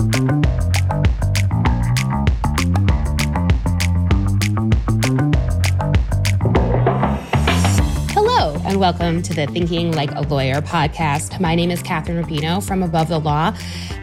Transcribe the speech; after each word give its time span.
Thank 0.00 0.16
you. 0.16 0.29
Welcome 8.80 9.20
to 9.24 9.34
the 9.34 9.46
Thinking 9.46 9.92
Like 9.92 10.10
a 10.12 10.22
Lawyer 10.22 10.62
podcast. 10.62 11.38
My 11.38 11.54
name 11.54 11.70
is 11.70 11.82
Kathryn 11.82 12.24
Rubino 12.24 12.66
from 12.66 12.82
Above 12.82 13.08
the 13.08 13.18
Law. 13.18 13.54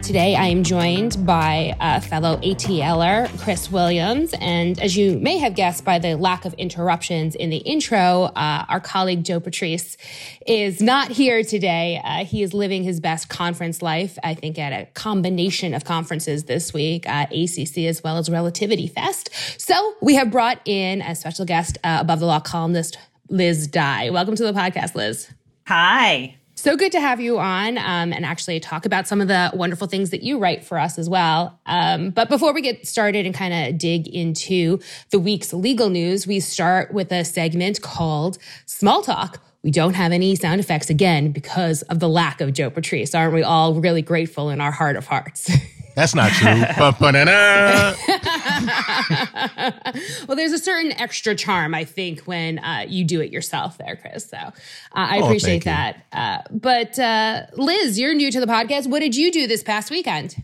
Today 0.04 0.36
I 0.36 0.44
am 0.44 0.62
joined 0.62 1.26
by 1.26 1.76
a 1.80 2.00
fellow 2.00 2.36
ATLer, 2.36 3.26
Chris 3.40 3.72
Williams. 3.72 4.32
And 4.40 4.78
as 4.78 4.96
you 4.96 5.18
may 5.18 5.38
have 5.38 5.56
guessed 5.56 5.84
by 5.84 5.98
the 5.98 6.14
lack 6.14 6.44
of 6.44 6.54
interruptions 6.54 7.34
in 7.34 7.50
the 7.50 7.56
intro, 7.56 8.26
uh, 8.36 8.66
our 8.68 8.78
colleague 8.78 9.24
Joe 9.24 9.40
Patrice 9.40 9.96
is 10.46 10.80
not 10.80 11.08
here 11.08 11.42
today. 11.42 12.00
Uh, 12.04 12.24
he 12.24 12.44
is 12.44 12.54
living 12.54 12.84
his 12.84 13.00
best 13.00 13.28
conference 13.28 13.82
life, 13.82 14.16
I 14.22 14.34
think, 14.34 14.60
at 14.60 14.72
a 14.72 14.86
combination 14.92 15.74
of 15.74 15.84
conferences 15.84 16.44
this 16.44 16.72
week, 16.72 17.04
uh, 17.08 17.26
ACC 17.32 17.78
as 17.78 18.04
well 18.04 18.16
as 18.16 18.30
Relativity 18.30 18.86
Fest. 18.86 19.30
So 19.60 19.94
we 20.00 20.14
have 20.14 20.30
brought 20.30 20.60
in 20.66 21.02
a 21.02 21.16
special 21.16 21.44
guest, 21.46 21.78
uh, 21.82 21.98
Above 22.00 22.20
the 22.20 22.26
Law 22.26 22.38
columnist 22.38 22.96
Liz 23.28 23.66
Dye. 23.66 24.10
Welcome 24.10 24.36
to 24.36 24.44
the 24.44 24.52
podcast, 24.52 24.94
Liz. 24.94 25.30
Hi. 25.66 26.36
So 26.54 26.76
good 26.76 26.90
to 26.92 27.00
have 27.00 27.20
you 27.20 27.38
on 27.38 27.78
um, 27.78 28.12
and 28.12 28.24
actually 28.24 28.58
talk 28.58 28.84
about 28.84 29.06
some 29.06 29.20
of 29.20 29.28
the 29.28 29.52
wonderful 29.54 29.86
things 29.86 30.10
that 30.10 30.24
you 30.24 30.38
write 30.38 30.64
for 30.64 30.76
us 30.76 30.98
as 30.98 31.08
well. 31.08 31.60
Um, 31.66 32.10
but 32.10 32.28
before 32.28 32.52
we 32.52 32.62
get 32.62 32.84
started 32.84 33.26
and 33.26 33.34
kind 33.34 33.54
of 33.54 33.78
dig 33.78 34.08
into 34.08 34.80
the 35.10 35.20
week's 35.20 35.52
legal 35.52 35.88
news, 35.88 36.26
we 36.26 36.40
start 36.40 36.92
with 36.92 37.12
a 37.12 37.24
segment 37.24 37.80
called 37.80 38.38
Small 38.66 39.02
Talk. 39.02 39.40
We 39.62 39.70
don't 39.70 39.94
have 39.94 40.10
any 40.10 40.34
sound 40.34 40.58
effects 40.58 40.90
again 40.90 41.30
because 41.30 41.82
of 41.82 42.00
the 42.00 42.08
lack 42.08 42.40
of 42.40 42.52
Joe 42.54 42.70
Patrice. 42.70 43.14
Aren't 43.14 43.34
we 43.34 43.44
all 43.44 43.74
really 43.74 44.02
grateful 44.02 44.50
in 44.50 44.60
our 44.60 44.72
heart 44.72 44.96
of 44.96 45.06
hearts? 45.06 45.48
That's 45.94 46.14
not 46.14 46.32
true. 46.32 46.48
well, 50.26 50.36
there's 50.36 50.52
a 50.52 50.58
certain 50.58 50.92
extra 50.92 51.34
charm, 51.34 51.74
I 51.74 51.84
think, 51.84 52.20
when 52.22 52.58
uh, 52.58 52.84
you 52.88 53.04
do 53.04 53.20
it 53.20 53.32
yourself 53.32 53.78
there, 53.78 53.96
Chris. 53.96 54.28
So 54.28 54.36
uh, 54.36 54.50
I 54.92 55.20
oh, 55.20 55.24
appreciate 55.24 55.64
that. 55.64 56.04
Uh, 56.12 56.38
but 56.50 56.98
uh, 56.98 57.46
Liz, 57.54 57.98
you're 57.98 58.14
new 58.14 58.30
to 58.30 58.40
the 58.40 58.46
podcast. 58.46 58.88
What 58.88 59.00
did 59.00 59.16
you 59.16 59.30
do 59.30 59.46
this 59.46 59.62
past 59.62 59.90
weekend? 59.90 60.36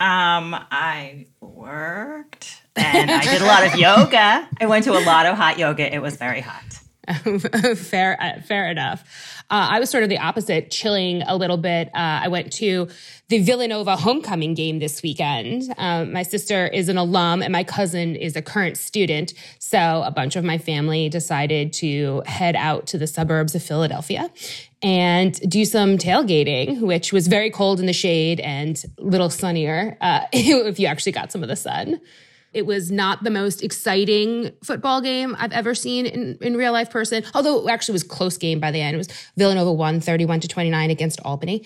Um, 0.00 0.56
I 0.70 1.26
worked 1.40 2.62
and 2.76 3.10
I 3.10 3.22
did 3.22 3.40
a 3.40 3.46
lot 3.46 3.66
of 3.66 3.76
yoga. 3.76 4.48
I 4.60 4.66
went 4.66 4.84
to 4.84 4.92
a 4.92 5.02
lot 5.04 5.26
of 5.26 5.36
hot 5.36 5.58
yoga. 5.58 5.94
It 5.94 6.00
was 6.00 6.16
very 6.16 6.40
hot. 6.40 6.81
fair, 7.76 8.16
uh, 8.20 8.40
fair 8.42 8.70
enough. 8.70 9.02
Uh, 9.50 9.68
I 9.72 9.80
was 9.80 9.90
sort 9.90 10.04
of 10.04 10.08
the 10.08 10.18
opposite, 10.18 10.70
chilling 10.70 11.22
a 11.22 11.36
little 11.36 11.56
bit. 11.56 11.88
Uh, 11.88 12.22
I 12.24 12.28
went 12.28 12.52
to 12.54 12.88
the 13.28 13.40
Villanova 13.40 13.96
homecoming 13.96 14.54
game 14.54 14.78
this 14.78 15.02
weekend. 15.02 15.64
Um, 15.78 16.12
my 16.12 16.22
sister 16.22 16.66
is 16.68 16.88
an 16.88 16.96
alum 16.96 17.42
and 17.42 17.50
my 17.50 17.64
cousin 17.64 18.14
is 18.14 18.36
a 18.36 18.42
current 18.42 18.76
student. 18.76 19.34
So 19.58 20.02
a 20.04 20.12
bunch 20.12 20.36
of 20.36 20.44
my 20.44 20.58
family 20.58 21.08
decided 21.08 21.72
to 21.74 22.22
head 22.26 22.54
out 22.54 22.86
to 22.88 22.98
the 22.98 23.06
suburbs 23.06 23.54
of 23.54 23.62
Philadelphia 23.62 24.30
and 24.80 25.34
do 25.48 25.64
some 25.64 25.98
tailgating, 25.98 26.80
which 26.82 27.12
was 27.12 27.26
very 27.26 27.50
cold 27.50 27.80
in 27.80 27.86
the 27.86 27.92
shade 27.92 28.38
and 28.40 28.84
a 28.98 29.02
little 29.02 29.30
sunnier 29.30 29.96
uh, 30.00 30.20
if 30.32 30.78
you 30.78 30.86
actually 30.86 31.12
got 31.12 31.32
some 31.32 31.42
of 31.42 31.48
the 31.48 31.56
sun. 31.56 32.00
It 32.52 32.66
was 32.66 32.90
not 32.90 33.24
the 33.24 33.30
most 33.30 33.62
exciting 33.62 34.52
football 34.62 35.00
game 35.00 35.34
I've 35.38 35.52
ever 35.52 35.74
seen 35.74 36.06
in, 36.06 36.36
in 36.40 36.56
real 36.56 36.72
life 36.72 36.90
person, 36.90 37.24
although 37.34 37.66
it 37.66 37.70
actually 37.70 37.94
was 37.94 38.02
close 38.02 38.36
game 38.36 38.60
by 38.60 38.70
the 38.70 38.80
end. 38.80 38.94
It 38.94 38.98
was 38.98 39.08
Villanova 39.36 39.72
won 39.72 40.00
31 40.00 40.40
to 40.40 40.48
29 40.48 40.90
against 40.90 41.20
Albany. 41.24 41.64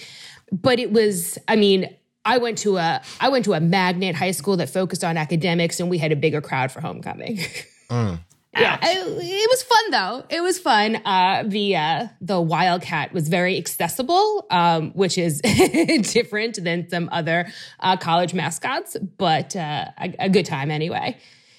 But 0.53 0.79
it 0.79 0.93
was, 0.93 1.39
I 1.49 1.57
mean, 1.57 1.95
I 2.25 2.39
went 2.39 2.59
to 2.59 2.77
a 2.77 3.01
I 3.21 3.29
went 3.29 3.45
to 3.47 3.55
a 3.55 3.61
magnet 3.61 4.17
high 4.17 4.33
school 4.33 4.57
that 4.59 4.69
focused 4.69 5.05
on 5.05 5.17
academics 5.17 5.81
and 5.81 5.89
we 5.89 5.99
had 5.99 6.13
a 6.13 6.17
bigger 6.17 6.41
crowd 6.41 6.73
for 6.73 6.81
homecoming. 6.81 7.39
Mm. 7.89 8.19
Yeah, 8.59 8.79
it, 8.83 9.07
it, 9.07 9.51
was 9.51 9.63
fun 9.63 9.91
though. 9.91 10.25
It 10.31 10.41
was 10.41 10.59
fun. 10.59 10.97
Uh, 11.05 11.45
the 11.47 11.77
uh, 11.77 12.09
the 12.21 12.41
Wildcat 12.41 13.13
was 13.13 13.29
very 13.29 13.59
accessible, 13.59 14.47
um, 14.51 14.93
which 14.93 15.19
is 15.19 15.41
different 16.13 16.63
than 16.63 16.89
some 16.89 17.09
other 17.13 17.47
uh, 17.81 17.97
college 17.97 18.35
mascots, 18.35 18.97
but 19.19 19.55
uh, 19.55 19.87
a, 19.99 20.15
a, 20.21 20.29
good 20.29 20.47
time 20.47 20.71
anyway. 20.71 21.17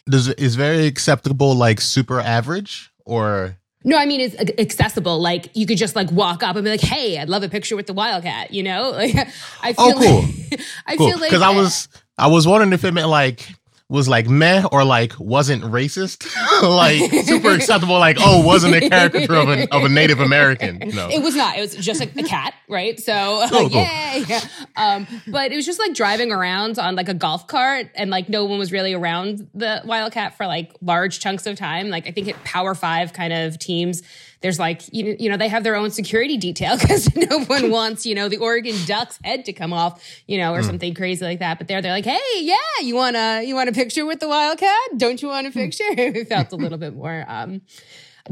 Does 0.10 0.30
is 0.30 0.56
very 0.56 0.88
acceptable 0.88 1.56
like 1.56 1.82
super 1.82 2.20
average 2.20 2.92
or? 3.06 3.58
No, 3.84 3.98
I 3.98 4.06
mean 4.06 4.22
it's 4.22 4.36
accessible. 4.60 5.20
Like 5.20 5.52
you 5.56 5.66
could 5.68 5.78
just 5.78 5.96
like 5.96 6.12
walk 6.12 6.42
up 6.44 6.56
and 6.56 6.66
be 6.66 6.72
like, 6.72 6.82
"Hey, 6.82 7.20
I'd 7.20 7.30
love 7.30 7.44
a 7.44 7.50
picture 7.50 7.76
with 7.76 7.86
the 7.86 7.94
Wildcat." 7.94 8.54
You 8.54 8.64
know, 8.64 8.90
like 8.92 9.16
I 9.62 9.76
oh, 9.78 9.92
feel 9.92 9.98
oh, 9.98 10.02
cool. 10.02 10.22
like 10.22 10.62
I 10.88 10.98
cool. 10.98 11.10
feel 11.10 11.20
like 11.20 11.30
because 11.30 11.44
I 11.44 11.52
was 11.52 11.88
I 12.18 12.28
was 12.28 12.48
wondering 12.48 12.74
if 12.74 12.84
it 12.84 12.94
meant 12.94 13.10
like 13.10 13.48
was 13.90 14.10
like 14.10 14.28
meh 14.28 14.66
or 14.72 14.84
like 14.84 15.18
wasn't 15.18 15.64
racist, 15.64 16.28
like 16.62 17.26
super 17.26 17.52
acceptable, 17.52 17.98
like 17.98 18.18
oh 18.20 18.46
wasn't 18.46 18.76
a 18.76 18.90
caricature 18.90 19.36
of, 19.36 19.48
an, 19.48 19.68
of 19.72 19.84
a 19.84 19.90
Native 19.90 20.20
American. 20.20 20.80
No, 20.94 21.08
it 21.10 21.22
was 21.22 21.36
not. 21.36 21.58
It 21.58 21.62
was 21.62 21.76
just 21.76 22.00
like 22.02 22.16
a 22.16 22.24
cat, 22.24 22.54
right? 22.68 23.00
So 23.00 23.46
cool, 23.50 23.70
yay! 23.70 24.26
Cool. 24.28 24.40
Um, 24.76 25.08
but 25.28 25.54
it 25.54 25.56
was 25.56 25.66
just 25.66 25.80
like 25.80 25.94
driving 25.94 26.32
around 26.32 26.78
on 26.80 26.96
like 26.96 27.08
a 27.08 27.14
golf 27.14 27.48
cart, 27.48 27.88
and 27.96 28.10
like 28.10 28.28
no 28.28 28.44
one 28.44 28.60
was 28.60 28.74
really 28.74 28.94
around 28.94 29.48
the 29.54 29.82
Wildcat 29.86 30.36
for 30.36 30.48
like 30.48 30.74
large 30.82 31.20
chunks 31.20 31.46
of 31.46 31.56
time. 31.56 31.90
Like 31.90 32.08
I 32.08 32.12
think 32.12 32.28
it 32.28 32.44
Power 32.44 32.76
Five 32.76 33.14
kind 33.14 33.32
of 33.32 33.58
teams 33.58 34.02
there's 34.42 34.60
like 34.60 34.84
you, 34.94 35.16
you 35.20 35.30
know 35.30 35.38
they 35.38 35.48
have 35.48 35.64
their 35.64 35.76
own 35.76 35.92
security 35.92 36.38
detail 36.38 36.78
because 36.80 37.14
no 37.16 37.44
one 37.46 37.72
wants 37.78 38.06
you 38.06 38.16
know 38.16 38.30
the 38.30 38.38
Oregon 38.38 38.76
Ducks 38.86 39.20
head 39.24 39.46
to 39.46 39.54
come 39.54 39.74
off 39.74 40.04
you 40.28 40.38
know 40.38 40.54
or 40.54 40.62
mm. 40.62 40.66
something 40.66 40.94
crazy 40.94 41.24
like 41.24 41.40
that. 41.40 41.58
But 41.58 41.68
they're 41.68 41.82
they're 41.82 41.92
like, 41.92 42.06
hey, 42.06 42.20
yeah, 42.42 42.56
you 42.82 42.96
want 42.96 43.16
a 43.16 43.44
you 43.44 43.56
want 43.56 43.70
a 43.70 43.74
picture 43.74 44.06
with 44.06 44.20
the 44.20 44.28
Wildcat? 44.28 44.98
Don't 44.98 45.22
you 45.22 45.30
want 45.30 45.48
a 45.48 45.52
hmm. 45.52 45.60
picture? 45.60 45.84
it 45.90 46.28
felt 46.28 46.52
a 46.52 46.56
little 46.56 46.78
bit 46.78 46.94
more 46.96 47.26
um, 47.28 47.62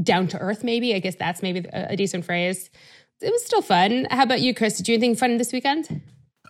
down 0.02 0.28
to 0.30 0.38
earth, 0.40 0.64
maybe. 0.64 0.94
I 0.94 1.00
guess 1.00 1.16
that's 1.16 1.42
maybe 1.42 1.68
a, 1.72 1.92
a 1.92 1.96
decent 1.96 2.26
phrase. 2.26 2.70
It 3.22 3.32
was 3.32 3.46
still 3.46 3.62
fun. 3.62 4.08
How 4.12 4.24
about 4.24 4.42
you, 4.42 4.54
Chris? 4.54 4.78
Did 4.78 4.88
you 4.88 4.98
do 4.98 5.06
anything 5.06 5.16
fun 5.16 5.38
this 5.38 5.54
weekend? 5.54 6.02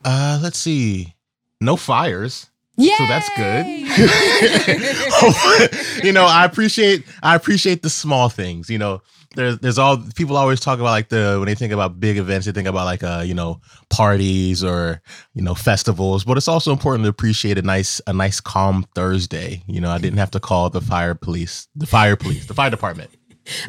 Uh, 0.04 0.40
let's 0.42 0.60
see. 0.60 1.14
No 1.62 1.76
fires. 1.76 2.50
Yay! 2.78 2.94
So 2.98 3.08
that's 3.08 3.30
good. 3.36 3.66
you 6.04 6.12
know, 6.12 6.26
I 6.26 6.46
appreciate 6.46 7.06
I 7.24 7.36
appreciate 7.36 7.84
the 7.84 7.90
small 7.90 8.30
things. 8.30 8.70
You 8.70 8.78
know, 8.78 9.02
there's 9.36 9.60
there's 9.60 9.78
all 9.78 9.98
people 10.16 10.36
always 10.36 10.60
talk 10.60 10.80
about 10.80 10.92
like 10.92 11.10
the 11.10 11.36
when 11.38 11.46
they 11.46 11.56
think 11.56 11.72
about 11.72 12.00
big 12.00 12.18
events, 12.18 12.46
they 12.46 12.52
think 12.52 12.68
about 12.68 12.86
like 12.86 13.04
uh, 13.04 13.24
you 13.26 13.34
know, 13.34 13.62
parties 13.90 14.64
or, 14.64 15.02
you 15.34 15.42
know, 15.42 15.56
festivals. 15.56 16.26
But 16.26 16.38
it's 16.38 16.48
also 16.48 16.72
important 16.72 17.06
to 17.06 17.10
appreciate 17.10 17.58
a 17.58 17.62
nice 17.62 18.02
a 18.08 18.14
nice 18.14 18.42
calm 18.42 18.86
Thursday. 18.96 19.64
You 19.68 19.82
know, 19.82 19.92
I 19.92 19.98
didn't 19.98 20.20
have 20.20 20.32
to 20.32 20.40
call 20.40 20.70
the 20.70 20.82
fire 20.82 21.16
police, 21.16 21.68
the 21.76 21.88
fire 21.88 22.16
police, 22.16 22.48
the 22.48 22.54
fire 22.54 22.70
department. 22.70 23.12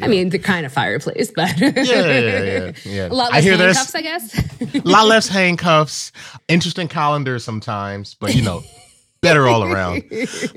I 0.01 0.07
mean, 0.07 0.29
the 0.29 0.39
kind 0.39 0.65
of 0.65 0.73
fireplace, 0.73 1.31
but 1.35 1.59
yeah, 1.59 1.71
yeah, 1.75 2.19
yeah, 2.19 2.71
yeah. 2.83 3.07
A 3.09 3.13
lot 3.13 3.31
less 3.31 3.33
I 3.33 3.41
hear 3.41 3.57
handcuffs, 3.57 3.95
I 3.95 4.01
guess. 4.01 4.61
a 4.75 4.89
lot 4.89 5.05
less 5.05 5.27
handcuffs. 5.27 6.11
Interesting 6.47 6.87
calendar 6.87 7.37
sometimes, 7.37 8.15
but 8.15 8.33
you 8.33 8.41
know, 8.41 8.63
better 9.21 9.47
all 9.47 9.63
around. 9.63 10.03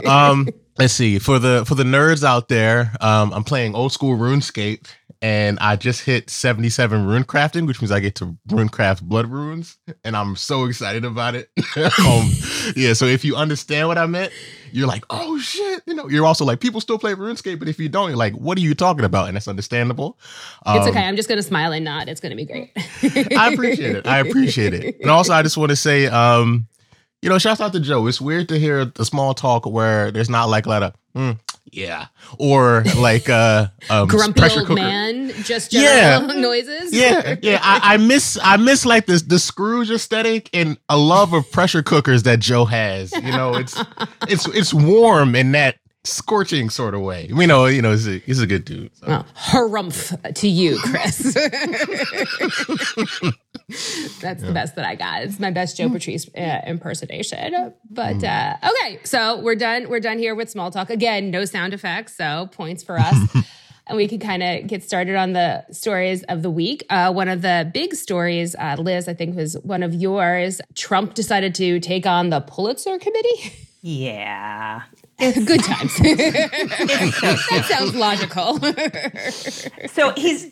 Um, 0.06 0.48
let's 0.78 0.94
see 0.94 1.18
for 1.18 1.38
the 1.38 1.64
for 1.66 1.74
the 1.74 1.84
nerds 1.84 2.24
out 2.24 2.48
there. 2.48 2.92
Um, 3.00 3.32
I'm 3.32 3.44
playing 3.44 3.74
old 3.74 3.92
school 3.92 4.16
RuneScape, 4.16 4.86
and 5.22 5.58
I 5.60 5.76
just 5.76 6.02
hit 6.04 6.30
77 6.30 7.06
rune 7.06 7.24
crafting, 7.24 7.66
which 7.66 7.80
means 7.82 7.90
I 7.90 8.00
get 8.00 8.14
to 8.16 8.36
rune 8.50 8.70
craft 8.70 9.02
blood 9.02 9.26
runes, 9.26 9.76
and 10.02 10.16
I'm 10.16 10.34
so 10.36 10.64
excited 10.64 11.04
about 11.04 11.34
it. 11.34 11.50
um, 11.76 12.30
yeah, 12.74 12.94
so 12.94 13.04
if 13.04 13.24
you 13.24 13.36
understand 13.36 13.88
what 13.88 13.98
I 13.98 14.06
meant, 14.06 14.32
you're 14.72 14.88
like, 14.88 15.04
oh 15.10 15.38
shit, 15.38 15.82
you 15.86 15.94
know. 15.94 16.08
You're 16.08 16.24
also 16.24 16.44
like, 16.44 16.60
people 16.60 16.80
still 16.80 16.98
play 16.98 17.12
RuneScape, 17.14 17.58
but 17.58 17.68
if 17.68 17.78
you 17.78 17.88
don't, 17.88 18.08
you're 18.08 18.16
like, 18.16 18.34
what 18.34 18.56
are 18.56 18.62
you 18.62 18.74
talking 18.74 19.04
about? 19.04 19.28
And 19.28 19.36
that's 19.36 19.48
understandable. 19.48 20.18
Um, 20.64 20.78
it's 20.78 20.86
okay. 20.86 21.04
I'm 21.04 21.16
just 21.16 21.28
gonna 21.28 21.42
smile 21.42 21.72
and 21.72 21.84
nod. 21.84 22.08
It's 22.08 22.20
gonna 22.20 22.36
be 22.36 22.46
great. 22.46 22.70
I 23.36 23.50
appreciate 23.52 23.96
it. 23.96 24.06
I 24.06 24.20
appreciate 24.20 24.74
it. 24.74 24.96
And 25.00 25.10
also, 25.10 25.32
I 25.32 25.42
just 25.42 25.56
want 25.56 25.70
to 25.70 25.76
say, 25.76 26.06
um, 26.06 26.66
you 27.22 27.28
know, 27.28 27.38
shouts 27.38 27.60
out 27.60 27.72
to 27.72 27.80
Joe. 27.80 28.06
It's 28.06 28.20
weird 28.20 28.48
to 28.48 28.58
hear 28.58 28.84
the 28.84 29.04
small 29.04 29.34
talk 29.34 29.66
where 29.66 30.10
there's 30.10 30.30
not 30.30 30.48
like 30.48 30.66
a 30.66 30.68
lot 30.68 30.82
of, 30.82 30.94
mm, 31.14 31.38
yeah, 31.70 32.06
or 32.38 32.82
like 32.96 33.28
uh, 33.28 33.68
um, 33.90 34.08
grumpy 34.08 34.42
old 34.42 34.52
cooker. 34.52 34.74
man, 34.74 35.30
just 35.42 35.70
general 35.70 36.34
yeah. 36.34 36.40
noises. 36.40 36.92
Yeah, 36.92 37.36
yeah. 37.42 37.60
I, 37.62 37.94
I, 37.94 37.96
miss, 37.98 38.38
I 38.42 38.56
miss 38.56 38.86
like 38.86 39.06
this 39.06 39.22
the 39.22 39.38
Scrooge 39.38 39.90
aesthetic 39.90 40.48
and 40.54 40.78
a 40.88 40.96
love 40.96 41.32
of 41.32 41.50
pressure 41.52 41.82
cookers 41.82 42.22
that 42.22 42.40
Joe 42.40 42.64
has. 42.64 43.12
You 43.12 43.32
know, 43.32 43.54
it's 43.54 43.78
it's 44.28 44.48
it's 44.48 44.72
warm 44.72 45.34
in 45.34 45.52
that 45.52 45.76
scorching 46.04 46.70
sort 46.70 46.94
of 46.94 47.02
way. 47.02 47.30
We 47.32 47.46
know, 47.46 47.66
you 47.66 47.82
know, 47.82 47.90
he's 47.90 48.08
a, 48.08 48.18
he's 48.18 48.40
a 48.40 48.46
good 48.46 48.64
dude. 48.64 48.94
So. 48.96 49.06
Well, 49.06 49.26
harumph 49.36 50.34
to 50.34 50.48
you, 50.48 50.78
Chris. 50.78 51.18
That's 54.20 54.42
yeah. 54.42 54.46
the 54.46 54.52
best 54.52 54.76
that 54.76 54.84
I 54.84 54.94
got. 54.94 55.22
It's 55.22 55.38
my 55.38 55.50
best 55.50 55.76
Joe 55.76 55.88
hmm. 55.88 55.94
Patrice 55.94 56.28
uh, 56.36 56.60
impersonation. 56.66 57.74
But 57.88 58.16
mm. 58.16 58.24
uh, 58.24 58.70
okay, 58.70 59.00
so 59.04 59.40
we're 59.40 59.54
done. 59.54 59.88
We're 59.88 60.00
done 60.00 60.18
here 60.18 60.34
with 60.34 60.50
small 60.50 60.70
talk. 60.70 60.90
Again, 60.90 61.30
no 61.30 61.44
sound 61.44 61.74
effects, 61.74 62.16
so 62.16 62.48
points 62.52 62.82
for 62.82 62.98
us. 62.98 63.16
and 63.86 63.96
we 63.96 64.08
can 64.08 64.20
kind 64.20 64.42
of 64.42 64.66
get 64.66 64.82
started 64.82 65.16
on 65.16 65.32
the 65.32 65.64
stories 65.72 66.22
of 66.24 66.42
the 66.42 66.50
week. 66.50 66.84
Uh, 66.90 67.12
one 67.12 67.28
of 67.28 67.42
the 67.42 67.70
big 67.74 67.94
stories, 67.94 68.54
uh, 68.56 68.76
Liz, 68.78 69.08
I 69.08 69.14
think 69.14 69.36
was 69.36 69.56
one 69.58 69.82
of 69.82 69.94
yours. 69.94 70.60
Trump 70.74 71.14
decided 71.14 71.54
to 71.56 71.80
take 71.80 72.06
on 72.06 72.30
the 72.30 72.40
Pulitzer 72.40 72.98
Committee. 72.98 73.54
Yeah. 73.82 74.82
Good 75.20 75.62
times. 75.62 75.96
that 75.98 77.66
sounds 77.68 77.94
logical. 77.94 78.58
so 79.92 80.12
he's 80.16 80.50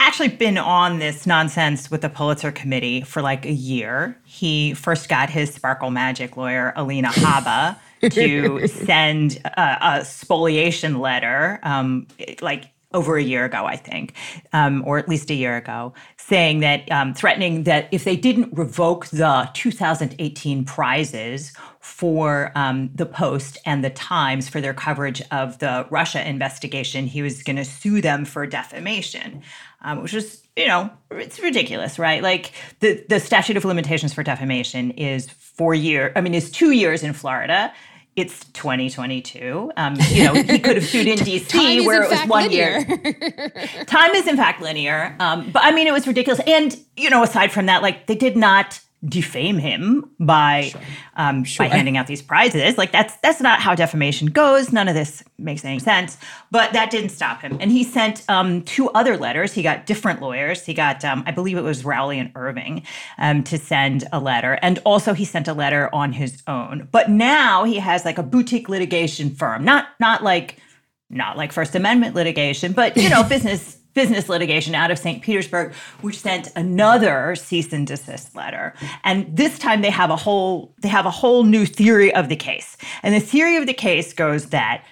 actually 0.00 0.28
been 0.28 0.58
on 0.58 0.98
this 0.98 1.26
nonsense 1.26 1.90
with 1.90 2.00
the 2.00 2.08
Pulitzer 2.08 2.52
Committee 2.52 3.02
for 3.02 3.22
like 3.22 3.44
a 3.46 3.52
year. 3.52 4.18
He 4.24 4.74
first 4.74 5.08
got 5.08 5.30
his 5.30 5.52
sparkle 5.52 5.90
magic 5.90 6.36
lawyer, 6.36 6.72
Alina 6.76 7.08
Habba, 7.08 7.76
to 8.10 8.66
send 8.86 9.40
a, 9.44 9.98
a, 10.00 10.04
spoliation 10.04 11.00
letter, 11.00 11.58
um, 11.62 12.06
like 12.40 12.70
over 12.94 13.16
a 13.16 13.22
year 13.22 13.44
ago, 13.44 13.66
I 13.66 13.76
think, 13.76 14.14
um, 14.52 14.82
or 14.86 14.98
at 14.98 15.08
least 15.08 15.30
a 15.30 15.34
year 15.34 15.56
ago, 15.56 15.92
saying 16.16 16.60
that 16.60 16.90
um, 16.90 17.12
threatening 17.12 17.64
that 17.64 17.88
if 17.92 18.04
they 18.04 18.16
didn't 18.16 18.56
revoke 18.56 19.06
the 19.08 19.48
2018 19.54 20.64
prizes 20.64 21.52
for 21.88 22.52
um, 22.54 22.90
the 22.94 23.06
Post 23.06 23.58
and 23.64 23.82
the 23.82 23.90
Times 23.90 24.48
for 24.48 24.60
their 24.60 24.74
coverage 24.74 25.22
of 25.32 25.58
the 25.58 25.86
Russia 25.90 26.26
investigation, 26.28 27.06
he 27.06 27.22
was 27.22 27.42
going 27.42 27.56
to 27.56 27.64
sue 27.64 28.00
them 28.00 28.24
for 28.24 28.46
defamation, 28.46 29.42
um, 29.80 30.02
which 30.02 30.12
was, 30.12 30.46
you 30.54 30.66
know, 30.66 30.90
it's 31.10 31.40
ridiculous, 31.40 31.98
right? 31.98 32.22
Like 32.22 32.52
the 32.80 33.04
the 33.08 33.18
statute 33.18 33.56
of 33.56 33.64
limitations 33.64 34.12
for 34.12 34.22
defamation 34.22 34.90
is 34.92 35.30
four 35.30 35.74
year. 35.74 36.12
I 36.14 36.20
mean, 36.20 36.34
is 36.34 36.50
two 36.50 36.72
years 36.72 37.02
in 37.02 37.14
Florida 37.14 37.72
it's 38.16 38.44
2022. 38.46 39.70
Um, 39.76 39.94
you 40.10 40.24
know, 40.24 40.34
he 40.34 40.58
could 40.58 40.74
have 40.74 40.84
sued 40.84 41.06
in 41.06 41.18
DC 41.18 41.86
where 41.86 42.02
it 42.02 42.10
was 42.10 42.20
one 42.28 42.48
linear. 42.48 42.80
year. 42.80 43.84
Time 43.84 44.10
is 44.16 44.26
in 44.26 44.36
fact 44.36 44.60
linear. 44.60 45.14
Um, 45.20 45.52
but 45.52 45.62
I 45.62 45.70
mean, 45.70 45.86
it 45.86 45.92
was 45.92 46.04
ridiculous. 46.04 46.40
And, 46.44 46.76
you 46.96 47.10
know, 47.10 47.22
aside 47.22 47.52
from 47.52 47.66
that, 47.66 47.80
like 47.80 48.08
they 48.08 48.16
did 48.16 48.36
not 48.36 48.80
defame 49.04 49.58
him 49.58 50.10
by 50.18 50.70
sure. 50.72 50.80
Um, 51.16 51.44
sure. 51.44 51.66
by 51.68 51.74
handing 51.74 51.96
out 51.96 52.08
these 52.08 52.22
prizes. 52.22 52.76
Like 52.76 52.90
that's 52.90 53.16
that's 53.18 53.40
not 53.40 53.60
how 53.60 53.74
defamation 53.74 54.28
goes. 54.28 54.72
None 54.72 54.88
of 54.88 54.94
this 54.94 55.22
makes 55.38 55.64
any 55.64 55.78
sense. 55.78 56.16
But 56.50 56.72
that 56.72 56.90
didn't 56.90 57.10
stop 57.10 57.40
him. 57.40 57.58
And 57.60 57.70
he 57.70 57.84
sent 57.84 58.24
um, 58.28 58.62
two 58.62 58.90
other 58.90 59.16
letters. 59.16 59.52
He 59.52 59.62
got 59.62 59.86
different 59.86 60.20
lawyers. 60.20 60.64
He 60.64 60.74
got 60.74 61.04
um, 61.04 61.22
I 61.26 61.30
believe 61.30 61.56
it 61.56 61.62
was 61.62 61.84
Rowley 61.84 62.18
and 62.18 62.32
Irving 62.34 62.82
um, 63.18 63.44
to 63.44 63.58
send 63.58 64.04
a 64.12 64.18
letter, 64.18 64.58
and 64.62 64.80
also 64.84 65.14
he 65.14 65.24
sent 65.24 65.46
a 65.46 65.54
letter 65.54 65.88
on 65.94 66.12
his 66.12 66.42
own. 66.46 66.88
But 66.90 67.10
now 67.10 67.64
he 67.64 67.76
has 67.76 68.04
like 68.04 68.18
a 68.18 68.22
boutique 68.22 68.68
litigation 68.68 69.34
firm, 69.34 69.64
not 69.64 69.88
not 70.00 70.24
like 70.24 70.58
not 71.10 71.36
like 71.36 71.52
First 71.52 71.74
Amendment 71.74 72.14
litigation, 72.14 72.72
but 72.72 72.96
you 72.96 73.08
know 73.08 73.22
business 73.28 73.77
business 73.94 74.28
litigation 74.28 74.74
out 74.74 74.90
of 74.90 74.98
St. 74.98 75.22
Petersburg, 75.22 75.74
which 76.00 76.18
sent 76.18 76.48
another 76.54 77.34
cease 77.34 77.72
and 77.72 77.86
desist 77.86 78.34
letter. 78.34 78.74
And 79.04 79.36
this 79.36 79.58
time 79.58 79.82
they 79.82 79.90
have 79.90 80.10
a 80.10 80.16
whole 80.16 80.74
they 80.78 80.88
have 80.88 81.06
a 81.06 81.10
whole 81.10 81.44
new 81.44 81.66
theory 81.66 82.14
of 82.14 82.28
the 82.28 82.36
case. 82.36 82.76
And 83.02 83.14
the 83.14 83.20
theory 83.20 83.56
of 83.56 83.66
the 83.66 83.74
case 83.74 84.12
goes 84.12 84.46
that 84.46 84.84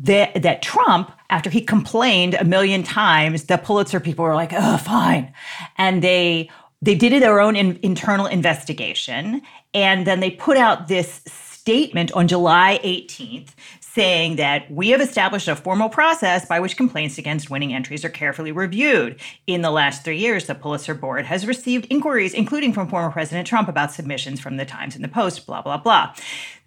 that, 0.00 0.42
that 0.42 0.60
Trump, 0.60 1.12
after 1.30 1.48
he 1.48 1.60
complained 1.60 2.34
a 2.34 2.44
million 2.44 2.82
times, 2.82 3.44
the 3.44 3.58
Pulitzer 3.58 4.00
people 4.00 4.24
were 4.24 4.34
like, 4.34 4.52
"Oh, 4.52 4.76
fine," 4.76 5.32
and 5.78 6.02
they 6.02 6.50
they 6.82 6.94
did 6.94 7.22
their 7.22 7.40
own 7.40 7.56
in, 7.56 7.78
internal 7.82 8.26
investigation, 8.26 9.40
and 9.72 10.06
then 10.06 10.20
they 10.20 10.30
put 10.30 10.56
out 10.56 10.88
this 10.88 11.22
statement 11.64 12.12
on 12.12 12.28
July 12.28 12.78
18th 12.84 13.54
saying 13.80 14.36
that 14.36 14.70
we 14.70 14.90
have 14.90 15.00
established 15.00 15.48
a 15.48 15.56
formal 15.56 15.88
process 15.88 16.44
by 16.44 16.60
which 16.60 16.76
complaints 16.76 17.16
against 17.16 17.48
winning 17.48 17.72
entries 17.72 18.04
are 18.04 18.10
carefully 18.10 18.52
reviewed. 18.52 19.18
In 19.46 19.62
the 19.62 19.70
last 19.70 20.04
three 20.04 20.18
years, 20.18 20.46
the 20.46 20.54
Pulitzer 20.54 20.92
Board 20.92 21.24
has 21.24 21.46
received 21.46 21.86
inquiries, 21.88 22.34
including 22.34 22.74
from 22.74 22.86
former 22.86 23.10
President 23.10 23.48
Trump, 23.48 23.66
about 23.70 23.92
submissions 23.92 24.40
from 24.40 24.58
the 24.58 24.66
Times 24.66 24.94
and 24.94 25.02
the 25.02 25.08
Post, 25.08 25.46
blah, 25.46 25.62
blah, 25.62 25.78
blah. 25.78 26.14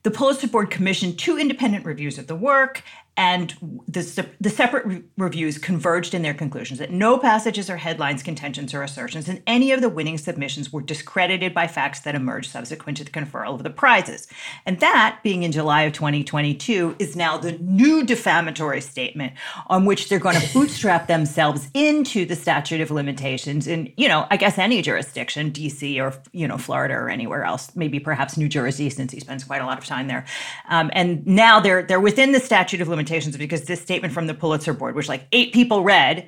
The 0.01 0.09
Pulitzer 0.09 0.47
Board 0.47 0.71
commissioned 0.71 1.19
two 1.19 1.37
independent 1.37 1.85
reviews 1.85 2.17
of 2.17 2.25
the 2.25 2.35
work, 2.35 2.81
and 3.17 3.81
the, 3.87 4.27
the 4.39 4.51
separate 4.51 4.85
re- 4.85 5.03
reviews 5.17 5.57
converged 5.57 6.13
in 6.13 6.21
their 6.21 6.35
conclusions 6.35 6.77
that 6.77 6.91
no 6.91 7.17
passages 7.17 7.67
or 7.67 7.77
headlines, 7.77 8.21
contentions, 8.21 8.75
or 8.75 8.83
assertions 8.83 9.27
in 9.27 9.41
any 9.47 9.71
of 9.71 9.81
the 9.81 9.89
winning 9.89 10.19
submissions 10.19 10.71
were 10.71 10.81
discredited 10.81 11.51
by 11.51 11.65
facts 11.65 12.01
that 12.01 12.13
emerged 12.13 12.51
subsequent 12.51 12.99
to 12.99 13.03
the 13.03 13.09
conferral 13.09 13.55
of 13.55 13.63
the 13.63 13.71
prizes. 13.71 14.27
And 14.67 14.79
that, 14.81 15.19
being 15.23 15.41
in 15.41 15.51
July 15.51 15.81
of 15.83 15.93
2022, 15.93 16.97
is 16.99 17.15
now 17.15 17.39
the 17.39 17.53
new 17.53 18.03
defamatory 18.03 18.81
statement 18.81 19.33
on 19.65 19.85
which 19.85 20.09
they're 20.09 20.19
going 20.19 20.39
to 20.39 20.53
bootstrap 20.53 21.07
themselves 21.07 21.69
into 21.73 22.23
the 22.23 22.35
statute 22.35 22.81
of 22.81 22.91
limitations 22.91 23.65
in, 23.65 23.91
you 23.97 24.07
know, 24.07 24.27
I 24.29 24.37
guess 24.37 24.59
any 24.59 24.83
jurisdiction, 24.83 25.51
DC 25.51 25.99
or, 25.99 26.13
you 26.33 26.47
know, 26.47 26.59
Florida 26.59 26.93
or 26.93 27.09
anywhere 27.09 27.45
else, 27.45 27.75
maybe 27.75 27.99
perhaps 27.99 28.37
New 28.37 28.47
Jersey, 28.47 28.91
since 28.91 29.11
he 29.11 29.19
spends 29.19 29.43
quite 29.43 29.63
a 29.63 29.65
lot 29.65 29.79
of 29.79 29.85
time 29.85 30.07
there. 30.07 30.23
Um, 30.69 30.91
and 30.93 31.25
now 31.25 31.59
they're 31.59 31.81
they're 31.81 31.99
within 31.99 32.31
the 32.31 32.39
statute 32.39 32.79
of 32.79 32.87
limitations 32.87 33.06
limitations 33.07 33.37
because 33.37 33.63
this 33.63 33.81
statement 33.81 34.13
from 34.13 34.27
the 34.27 34.33
Pulitzer 34.33 34.73
Board, 34.73 34.95
which 34.95 35.07
like 35.07 35.27
eight 35.31 35.53
people 35.53 35.83
read, 35.83 36.27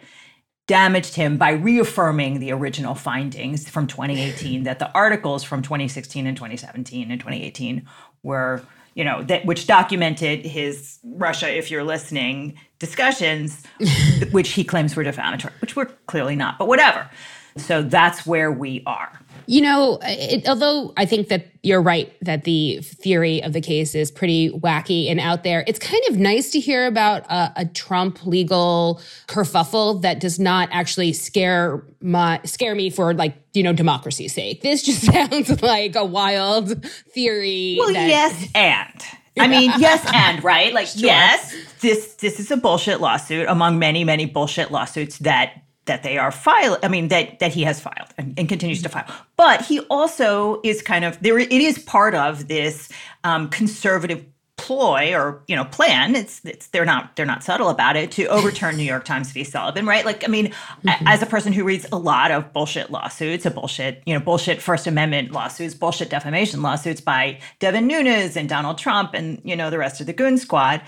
damaged 0.68 1.16
him 1.16 1.38
by 1.38 1.52
reaffirming 1.52 2.40
the 2.40 2.52
original 2.52 2.96
findings 2.96 3.68
from 3.68 3.88
2018 3.88 4.64
that 4.64 4.80
the 4.80 4.92
articles 4.94 5.44
from 5.44 5.62
2016 5.62 6.28
and 6.28 6.38
2017 6.38 7.12
and 7.12 7.20
2018 7.20 7.88
were 8.22 8.62
you 8.94 9.04
know 9.04 9.24
that 9.24 9.46
which 9.46 9.66
documented 9.66 10.46
his 10.46 11.00
russia 11.04 11.50
if 11.50 11.72
you're 11.72 11.84
listening 11.84 12.56
discussions 12.78 13.64
which 14.31 14.52
he 14.52 14.64
claims 14.64 14.96
were 14.96 15.04
defamatory 15.04 15.54
which 15.60 15.76
were 15.76 15.86
clearly 16.06 16.36
not 16.36 16.60
but 16.60 16.68
whatever. 16.68 17.10
So 17.58 17.81
that's 17.81 18.28
where 18.28 18.52
we 18.52 18.84
are 18.86 19.20
you 19.50 19.62
know, 19.62 19.98
it, 20.04 20.48
although 20.48 20.94
I 20.96 21.07
think 21.07 21.30
that 21.30 21.48
you're 21.63 21.81
right 21.81 22.13
that 22.22 22.44
the 22.44 22.81
theory 22.84 23.42
of 23.42 23.51
the 23.51 23.62
case 23.62 23.96
is 23.96 24.12
pretty 24.12 24.51
wacky 24.51 25.10
and 25.10 25.19
out 25.19 25.44
there, 25.44 25.63
it's 25.66 25.80
kind 25.80 26.04
of 26.07 26.19
nice 26.19 26.51
to 26.51 26.60
hear 26.60 26.86
about 26.86 27.24
a, 27.31 27.51
a 27.56 27.66
Trump 27.66 28.24
legal 28.28 29.01
kerfuffle 29.28 30.04
that 30.04 30.19
does 30.19 30.38
not 30.38 30.69
actually 30.72 31.13
scare 31.13 31.84
my 32.00 32.40
scare 32.46 32.75
me 32.75 32.92
for 32.92 33.16
like 33.16 33.36
you 33.54 33.63
know 33.63 33.74
democracy's 33.74 34.36
sake. 34.36 34.62
This 34.62 34.84
just 34.84 35.01
sounds 35.12 35.63
like 35.63 35.95
a 35.95 36.06
wild 36.06 36.86
theory. 36.86 37.78
Well, 37.80 37.92
that- 37.92 38.07
yes, 38.07 38.52
and. 38.54 39.04
I 39.40 39.48
mean, 39.48 39.72
yes, 39.78 40.06
and 40.13 40.44
right, 40.44 40.74
like 40.74 40.88
sure. 40.88 41.06
yes, 41.07 41.56
this 41.81 42.13
this 42.16 42.40
is 42.40 42.52
a 42.52 42.57
bullshit 42.57 43.02
lawsuit 43.02 43.48
among 43.48 43.80
many 43.80 44.04
many 44.04 44.25
bullshit 44.25 44.69
lawsuits 44.69 45.18
that 45.19 45.54
that 45.90 46.04
they 46.04 46.18
are 46.18 46.32
file 46.32 46.78
i 46.84 46.88
mean 46.88 47.10
that 47.10 47.40
that 47.40 47.52
he 47.52 47.64
has 47.64 47.82
filed 47.82 48.10
and, 48.18 48.38
and, 48.38 48.50
continues 48.50 48.82
to 48.82 48.90
file. 48.90 49.06
But 49.38 49.62
he 49.62 49.80
also 49.82 50.62
is 50.64 50.82
kind 50.82 51.06
of 51.06 51.20
there 51.22 51.40
it 51.40 51.52
is 51.52 51.80
part 51.80 52.16
of 52.16 52.48
this 52.48 52.90
um, 53.24 53.50
conservative 53.50 54.26
ploy 54.58 55.16
or 55.16 55.42
you 55.48 55.56
know 55.56 55.66
plan. 55.66 56.16
It's, 56.16 56.44
it's 56.44 56.68
they're 56.68 56.86
not 56.86 57.16
they're 57.16 57.26
not 57.26 57.44
subtle 57.44 57.69
about 57.69 57.96
it 57.96 58.12
to 58.12 58.26
overturn 58.26 58.76
new 58.76 58.84
york 58.84 59.06
times 59.06 59.31
v. 59.31 59.44
Sullivan 59.44 59.86
right? 59.86 60.06
Like 60.06 60.24
i 60.26 60.28
mean 60.28 60.48
mm-hmm. 60.48 61.08
as 61.08 61.22
a 61.22 61.26
person 61.26 61.54
who 61.54 61.64
reads 61.64 61.86
a 61.92 61.98
lot 61.98 62.31
of 62.31 62.52
bullshit 62.52 62.92
lawsuits 62.92 63.46
a 63.46 63.52
bullshit 63.52 64.04
you 64.06 64.14
know 64.14 64.19
bullshit 64.19 64.62
first 64.62 64.86
amendment 64.86 65.31
lawsuits 65.31 65.74
bullshit 65.74 66.10
defamation 66.10 66.62
lawsuits 66.62 67.00
by 67.00 67.40
devin 67.60 67.88
nunes 67.88 68.36
and 68.36 68.50
donald 68.50 68.78
trump 68.78 69.14
and 69.14 69.42
you 69.46 69.56
know 69.56 69.69
the 69.69 69.78
rest 69.78 70.02
of 70.02 70.08
the 70.08 70.14
goon 70.14 70.38
squad 70.38 70.81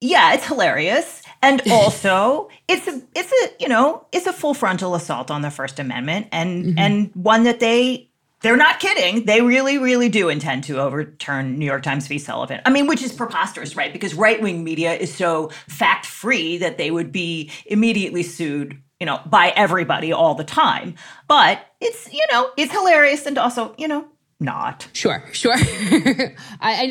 yeah 0.00 0.32
it's 0.34 0.46
hilarious 0.46 1.22
and 1.42 1.62
also 1.70 2.48
it's 2.68 2.86
a 2.86 3.02
it's 3.14 3.32
a 3.32 3.62
you 3.62 3.68
know 3.68 4.06
it's 4.12 4.26
a 4.26 4.32
full 4.32 4.54
frontal 4.54 4.94
assault 4.94 5.30
on 5.30 5.42
the 5.42 5.50
first 5.50 5.78
amendment 5.78 6.26
and 6.32 6.64
mm-hmm. 6.64 6.78
and 6.78 7.10
one 7.14 7.44
that 7.44 7.60
they 7.60 8.10
they're 8.42 8.56
not 8.56 8.80
kidding. 8.80 9.26
They 9.26 9.42
really, 9.42 9.78
really 9.78 10.08
do 10.08 10.28
intend 10.28 10.64
to 10.64 10.80
overturn 10.80 11.58
New 11.58 11.66
York 11.66 11.82
Times 11.82 12.06
v. 12.06 12.18
Sullivan. 12.18 12.60
I 12.64 12.70
mean, 12.70 12.86
which 12.86 13.02
is 13.02 13.12
preposterous, 13.12 13.76
right? 13.76 13.92
Because 13.92 14.14
right 14.14 14.40
wing 14.40 14.64
media 14.64 14.94
is 14.94 15.14
so 15.14 15.48
fact 15.68 16.06
free 16.06 16.56
that 16.58 16.78
they 16.78 16.90
would 16.90 17.12
be 17.12 17.50
immediately 17.66 18.22
sued, 18.22 18.80
you 18.98 19.06
know, 19.06 19.20
by 19.26 19.50
everybody 19.56 20.12
all 20.12 20.34
the 20.34 20.44
time. 20.44 20.94
But 21.28 21.66
it's, 21.80 22.10
you 22.12 22.24
know, 22.32 22.50
it's 22.56 22.72
hilarious 22.72 23.26
and 23.26 23.36
also, 23.36 23.74
you 23.76 23.88
know, 23.88 24.08
not. 24.40 24.88
Sure, 24.94 25.22
sure. 25.32 25.54
I, 25.56 26.34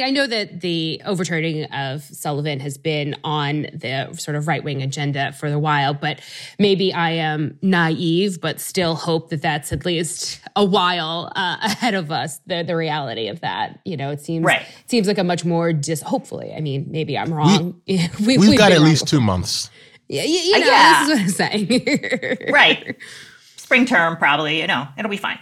I, 0.04 0.12
know 0.12 0.28
that 0.28 0.62
the 0.62 1.02
overturning 1.04 1.66
of 1.66 2.04
Sullivan 2.04 2.60
has 2.60 2.78
been 2.78 3.16
on 3.24 3.64
the 3.74 4.14
sort 4.14 4.36
of 4.36 4.48
right 4.48 4.64
wing 4.64 4.84
agenda 4.84 5.34
for 5.34 5.48
a 5.48 5.58
while, 5.58 5.96
but 5.96 6.22
maybe 6.60 6.94
I 6.94 7.12
am 7.12 7.58
naive, 7.64 8.40
but 8.40 8.60
still 8.60 8.94
hope 8.94 9.32
that 9.32 9.42
that's 9.42 9.74
at 9.74 9.84
least 9.84 10.40
a 10.56 10.64
while 10.64 11.32
uh, 11.36 11.58
ahead 11.64 11.96
of 11.96 12.12
us. 12.12 12.40
The 12.46 12.64
the 12.64 12.76
reality 12.76 13.28
of 13.28 13.42
that, 13.42 13.80
you 13.84 13.98
know, 13.98 14.12
it 14.12 14.22
seems 14.22 14.46
right. 14.46 14.62
It 14.62 14.90
seems 14.90 15.08
like 15.08 15.18
a 15.18 15.24
much 15.24 15.44
more 15.44 15.74
dis. 15.74 16.02
Hopefully, 16.02 16.54
I 16.56 16.62
mean, 16.62 16.86
maybe 16.90 17.18
I'm 17.18 17.34
wrong. 17.34 17.82
We, 17.88 17.98
have 17.98 18.20
we, 18.20 18.38
we've 18.38 18.58
got 18.58 18.72
at 18.72 18.82
least 18.82 19.06
before. 19.06 19.20
two 19.20 19.26
months. 19.26 19.72
Yeah, 20.08 20.24
you, 20.24 20.40
you 20.40 20.56
uh, 20.56 20.60
know, 20.60 20.66
uh, 20.66 20.70
yeah. 20.70 21.06
this 21.08 21.34
is 21.34 21.40
what 21.40 21.54
I'm 21.54 21.68
saying. 21.68 22.52
right. 22.52 22.96
Spring 23.58 23.86
term, 23.86 24.18
probably. 24.18 24.62
You 24.62 24.68
know, 24.68 24.88
it'll 24.98 25.12
be 25.12 25.18
fine. 25.18 25.40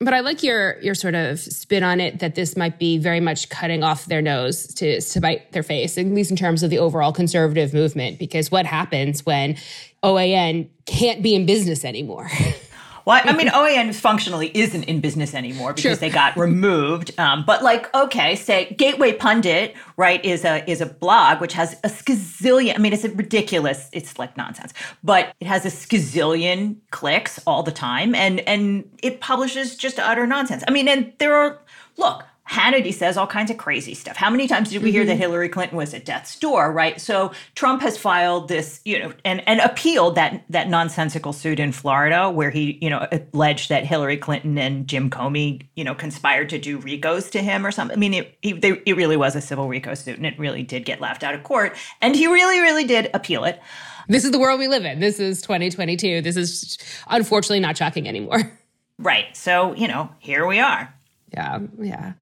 But 0.00 0.14
I 0.14 0.20
like 0.20 0.44
your 0.44 0.78
your 0.80 0.94
sort 0.94 1.16
of 1.16 1.40
spin 1.40 1.82
on 1.82 1.98
it 2.00 2.20
that 2.20 2.36
this 2.36 2.56
might 2.56 2.78
be 2.78 2.98
very 2.98 3.18
much 3.18 3.48
cutting 3.48 3.82
off 3.82 4.06
their 4.06 4.22
nose 4.22 4.68
to 4.74 5.00
to 5.00 5.20
bite 5.20 5.50
their 5.50 5.64
face, 5.64 5.98
at 5.98 6.06
least 6.06 6.30
in 6.30 6.36
terms 6.36 6.62
of 6.62 6.70
the 6.70 6.78
overall 6.78 7.12
conservative 7.12 7.74
movement. 7.74 8.18
Because 8.18 8.50
what 8.50 8.64
happens 8.64 9.26
when 9.26 9.56
OAN 10.04 10.68
can't 10.86 11.20
be 11.20 11.34
in 11.34 11.46
business 11.46 11.84
anymore? 11.84 12.30
Well, 13.08 13.22
I 13.24 13.32
mean, 13.32 13.48
OAN 13.48 13.94
functionally 13.94 14.50
isn't 14.52 14.84
in 14.84 15.00
business 15.00 15.32
anymore 15.32 15.72
because 15.72 15.82
sure. 15.82 15.96
they 15.96 16.10
got 16.10 16.36
removed. 16.36 17.18
Um, 17.18 17.42
but 17.42 17.62
like, 17.62 17.92
okay, 17.94 18.36
say 18.36 18.74
Gateway 18.76 19.14
Pundit, 19.14 19.74
right, 19.96 20.22
is 20.22 20.44
a 20.44 20.62
is 20.70 20.82
a 20.82 20.86
blog 20.86 21.40
which 21.40 21.54
has 21.54 21.72
a 21.84 21.88
skazillion. 21.88 22.74
I 22.74 22.78
mean, 22.78 22.92
it's 22.92 23.04
a 23.04 23.10
ridiculous. 23.10 23.88
It's 23.94 24.18
like 24.18 24.36
nonsense, 24.36 24.74
but 25.02 25.34
it 25.40 25.46
has 25.46 25.64
a 25.64 25.70
skazillion 25.70 26.76
clicks 26.90 27.40
all 27.46 27.62
the 27.62 27.72
time, 27.72 28.14
and 28.14 28.40
and 28.40 28.86
it 29.02 29.22
publishes 29.22 29.74
just 29.74 29.98
utter 29.98 30.26
nonsense. 30.26 30.62
I 30.68 30.70
mean, 30.70 30.86
and 30.86 31.14
there 31.16 31.34
are 31.34 31.62
look. 31.96 32.26
Hannity 32.48 32.94
says 32.94 33.16
all 33.16 33.26
kinds 33.26 33.50
of 33.50 33.58
crazy 33.58 33.92
stuff. 33.92 34.16
How 34.16 34.30
many 34.30 34.48
times 34.48 34.70
did 34.70 34.82
we 34.82 34.90
hear 34.90 35.02
mm-hmm. 35.02 35.08
that 35.08 35.16
Hillary 35.16 35.48
Clinton 35.50 35.76
was 35.76 35.92
at 35.92 36.04
death's 36.06 36.38
door, 36.38 36.72
right? 36.72 36.98
So 36.98 37.32
Trump 37.54 37.82
has 37.82 37.98
filed 37.98 38.48
this, 38.48 38.80
you 38.84 38.98
know, 38.98 39.12
and, 39.24 39.46
and 39.46 39.60
appealed 39.60 40.14
that 40.14 40.44
that 40.48 40.68
nonsensical 40.68 41.34
suit 41.34 41.60
in 41.60 41.72
Florida 41.72 42.30
where 42.30 42.50
he, 42.50 42.78
you 42.80 42.88
know, 42.88 43.06
alleged 43.32 43.68
that 43.68 43.84
Hillary 43.84 44.16
Clinton 44.16 44.56
and 44.56 44.86
Jim 44.86 45.10
Comey, 45.10 45.66
you 45.76 45.84
know, 45.84 45.94
conspired 45.94 46.48
to 46.48 46.58
do 46.58 46.78
RICOs 46.78 47.30
to 47.32 47.42
him 47.42 47.66
or 47.66 47.70
something. 47.70 47.96
I 47.96 48.00
mean, 48.00 48.14
it, 48.14 48.38
he, 48.40 48.54
they, 48.54 48.80
it 48.86 48.96
really 48.96 49.16
was 49.16 49.36
a 49.36 49.40
civil 49.42 49.68
RICO 49.68 49.92
suit 49.94 50.16
and 50.16 50.24
it 50.24 50.38
really 50.38 50.62
did 50.62 50.86
get 50.86 51.00
laughed 51.00 51.22
out 51.22 51.34
of 51.34 51.42
court. 51.42 51.76
And 52.00 52.16
he 52.16 52.26
really, 52.26 52.60
really 52.60 52.84
did 52.84 53.10
appeal 53.12 53.44
it. 53.44 53.60
This 54.08 54.24
is 54.24 54.30
the 54.30 54.38
world 54.38 54.58
we 54.58 54.68
live 54.68 54.86
in. 54.86 55.00
This 55.00 55.20
is 55.20 55.42
2022. 55.42 56.22
This 56.22 56.36
is 56.36 56.78
unfortunately 57.08 57.60
not 57.60 57.76
shocking 57.76 58.08
anymore. 58.08 58.40
Right. 59.00 59.36
So, 59.36 59.74
you 59.74 59.86
know, 59.86 60.10
here 60.18 60.44
we 60.44 60.58
are. 60.58 60.92
Yeah. 61.32 61.60
Yeah. 61.78 62.14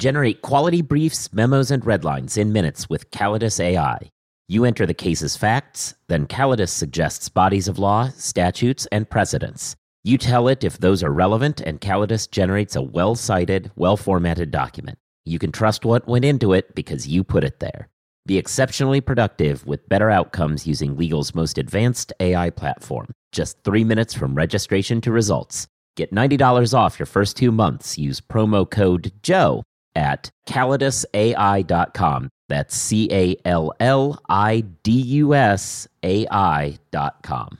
Generate 0.00 0.42
quality 0.42 0.82
briefs, 0.82 1.32
memos, 1.32 1.70
and 1.70 1.84
redlines 1.84 2.36
in 2.36 2.52
minutes 2.52 2.90
with 2.90 3.12
Callidus 3.12 3.60
AI. 3.60 4.10
You 4.48 4.64
enter 4.64 4.86
the 4.86 4.92
case's 4.92 5.36
facts, 5.36 5.94
then 6.08 6.26
Callidus 6.26 6.70
suggests 6.70 7.28
bodies 7.28 7.68
of 7.68 7.78
law, 7.78 8.08
statutes, 8.16 8.86
and 8.90 9.08
precedents. 9.08 9.76
You 10.02 10.18
tell 10.18 10.48
it 10.48 10.64
if 10.64 10.78
those 10.78 11.04
are 11.04 11.12
relevant, 11.12 11.60
and 11.60 11.80
Callidus 11.80 12.28
generates 12.28 12.74
a 12.74 12.82
well 12.82 13.14
cited, 13.14 13.70
well 13.76 13.96
formatted 13.96 14.50
document. 14.50 14.98
You 15.24 15.38
can 15.38 15.52
trust 15.52 15.84
what 15.84 16.08
went 16.08 16.24
into 16.24 16.52
it 16.52 16.74
because 16.74 17.06
you 17.06 17.22
put 17.22 17.44
it 17.44 17.60
there. 17.60 17.88
Be 18.26 18.36
exceptionally 18.36 19.00
productive 19.00 19.64
with 19.64 19.88
better 19.88 20.10
outcomes 20.10 20.66
using 20.66 20.96
legal's 20.96 21.36
most 21.36 21.56
advanced 21.56 22.12
AI 22.18 22.50
platform. 22.50 23.06
Just 23.30 23.62
three 23.62 23.84
minutes 23.84 24.12
from 24.12 24.34
registration 24.34 25.00
to 25.02 25.12
results. 25.12 25.68
Get 25.96 26.12
$90 26.12 26.74
off 26.76 26.98
your 26.98 27.06
first 27.06 27.36
two 27.36 27.52
months. 27.52 27.96
Use 27.96 28.20
promo 28.20 28.68
code 28.68 29.12
JOE 29.22 29.62
at 29.94 30.30
callidusai.com. 30.46 32.28
That's 32.48 32.76
C 32.76 33.08
A 33.10 33.36
L 33.44 33.72
L 33.80 34.20
I 34.28 34.60
D 34.82 34.92
U 34.92 35.34
S 35.34 35.88
A 36.02 36.26
I.com. 36.30 37.58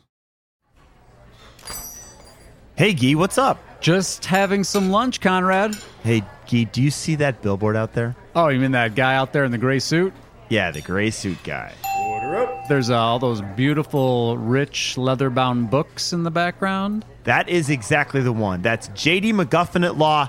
Hey, 2.76 2.92
Gee, 2.92 3.14
what's 3.14 3.38
up? 3.38 3.58
Just 3.80 4.24
having 4.24 4.64
some 4.64 4.90
lunch, 4.90 5.20
Conrad. 5.20 5.76
Hey, 6.02 6.22
Gee, 6.46 6.64
do 6.64 6.82
you 6.82 6.90
see 6.90 7.14
that 7.16 7.40
billboard 7.40 7.76
out 7.76 7.92
there? 7.92 8.16
Oh, 8.34 8.48
you 8.48 8.58
mean 8.58 8.72
that 8.72 8.94
guy 8.94 9.14
out 9.14 9.32
there 9.32 9.44
in 9.44 9.52
the 9.52 9.58
gray 9.58 9.78
suit? 9.78 10.12
Yeah, 10.48 10.70
the 10.70 10.80
gray 10.80 11.10
suit 11.10 11.38
guy. 11.44 11.72
Order 11.98 12.36
up. 12.36 12.68
There's 12.68 12.90
uh, 12.90 12.98
all 12.98 13.18
those 13.18 13.40
beautiful, 13.56 14.36
rich, 14.36 14.98
leather 14.98 15.30
bound 15.30 15.70
books 15.70 16.12
in 16.12 16.22
the 16.24 16.30
background. 16.30 17.04
That 17.24 17.48
is 17.48 17.70
exactly 17.70 18.20
the 18.20 18.32
one. 18.32 18.60
That's 18.60 18.88
JD 18.88 19.32
McGuffin 19.32 19.84
at 19.84 19.96
Law 19.96 20.28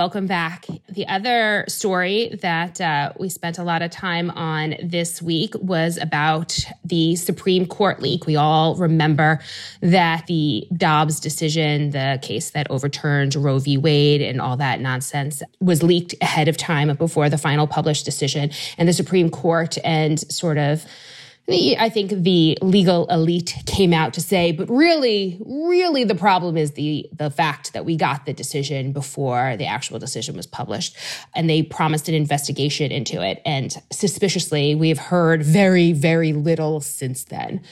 Welcome 0.00 0.26
back. 0.26 0.64
The 0.88 1.06
other 1.08 1.66
story 1.68 2.34
that 2.40 2.80
uh, 2.80 3.12
we 3.18 3.28
spent 3.28 3.58
a 3.58 3.62
lot 3.62 3.82
of 3.82 3.90
time 3.90 4.30
on 4.30 4.76
this 4.82 5.20
week 5.20 5.52
was 5.60 5.98
about 5.98 6.58
the 6.82 7.16
Supreme 7.16 7.66
Court 7.66 8.00
leak. 8.00 8.24
We 8.24 8.34
all 8.34 8.76
remember 8.76 9.40
that 9.82 10.26
the 10.26 10.66
Dobbs 10.74 11.20
decision, 11.20 11.90
the 11.90 12.18
case 12.22 12.52
that 12.52 12.66
overturned 12.70 13.34
Roe 13.34 13.58
v. 13.58 13.76
Wade 13.76 14.22
and 14.22 14.40
all 14.40 14.56
that 14.56 14.80
nonsense, 14.80 15.42
was 15.60 15.82
leaked 15.82 16.14
ahead 16.22 16.48
of 16.48 16.56
time 16.56 16.96
before 16.96 17.28
the 17.28 17.36
final 17.36 17.66
published 17.66 18.06
decision. 18.06 18.52
And 18.78 18.88
the 18.88 18.94
Supreme 18.94 19.28
Court 19.28 19.76
and 19.84 20.18
sort 20.32 20.56
of 20.56 20.86
I 21.50 21.88
think 21.88 22.10
the 22.10 22.58
legal 22.62 23.06
elite 23.08 23.56
came 23.66 23.92
out 23.92 24.14
to 24.14 24.20
say, 24.20 24.52
but 24.52 24.68
really, 24.68 25.40
really 25.44 26.04
the 26.04 26.14
problem 26.14 26.56
is 26.56 26.72
the 26.72 27.08
the 27.12 27.30
fact 27.30 27.72
that 27.72 27.84
we 27.84 27.96
got 27.96 28.26
the 28.26 28.32
decision 28.32 28.92
before 28.92 29.56
the 29.56 29.66
actual 29.66 29.98
decision 29.98 30.36
was 30.36 30.46
published. 30.46 30.96
And 31.34 31.48
they 31.48 31.62
promised 31.62 32.08
an 32.08 32.14
investigation 32.14 32.92
into 32.92 33.22
it. 33.22 33.42
And 33.44 33.74
suspiciously, 33.90 34.74
we've 34.74 34.98
heard 34.98 35.42
very, 35.42 35.92
very 35.92 36.32
little 36.32 36.80
since 36.80 37.24
then. 37.24 37.62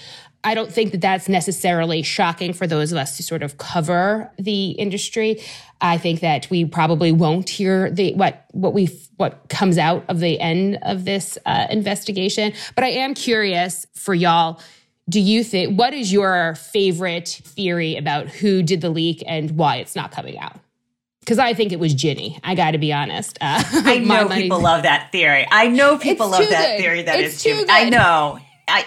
I 0.44 0.54
don't 0.54 0.72
think 0.72 0.92
that 0.92 1.00
that's 1.00 1.28
necessarily 1.28 2.02
shocking 2.02 2.52
for 2.52 2.66
those 2.66 2.92
of 2.92 2.98
us 2.98 3.16
who 3.16 3.22
sort 3.24 3.42
of 3.42 3.58
cover 3.58 4.30
the 4.38 4.70
industry. 4.70 5.42
I 5.80 5.98
think 5.98 6.20
that 6.20 6.48
we 6.50 6.64
probably 6.64 7.12
won't 7.12 7.48
hear 7.48 7.90
the 7.90 8.14
what 8.14 8.46
what 8.52 8.74
we 8.74 8.86
what 9.16 9.48
comes 9.48 9.78
out 9.78 10.04
of 10.08 10.20
the 10.20 10.40
end 10.40 10.78
of 10.82 11.04
this 11.04 11.38
uh, 11.46 11.66
investigation. 11.70 12.52
But 12.74 12.84
I 12.84 12.88
am 12.88 13.14
curious 13.14 13.86
for 13.94 14.14
y'all. 14.14 14.60
Do 15.08 15.20
you 15.20 15.42
think 15.42 15.78
what 15.78 15.94
is 15.94 16.12
your 16.12 16.56
favorite 16.56 17.28
theory 17.28 17.96
about 17.96 18.28
who 18.28 18.62
did 18.62 18.80
the 18.80 18.90
leak 18.90 19.22
and 19.26 19.52
why 19.52 19.76
it's 19.76 19.96
not 19.96 20.10
coming 20.10 20.38
out? 20.38 20.56
Because 21.20 21.38
I 21.38 21.54
think 21.54 21.72
it 21.72 21.78
was 21.78 21.94
Ginny. 21.94 22.40
I 22.42 22.54
got 22.54 22.72
to 22.72 22.78
be 22.78 22.92
honest. 22.92 23.38
Uh, 23.40 23.62
I 23.72 23.98
know 23.98 24.28
people 24.28 24.60
love 24.60 24.82
that 24.82 25.12
theory. 25.12 25.46
I 25.50 25.68
know 25.68 25.98
people 25.98 26.28
love 26.28 26.48
that 26.48 26.76
good. 26.76 26.82
theory. 26.82 27.02
That 27.02 27.20
it's 27.20 27.36
is 27.36 27.42
too. 27.42 27.66
I 27.68 27.88
know. 27.88 28.38
I 28.68 28.84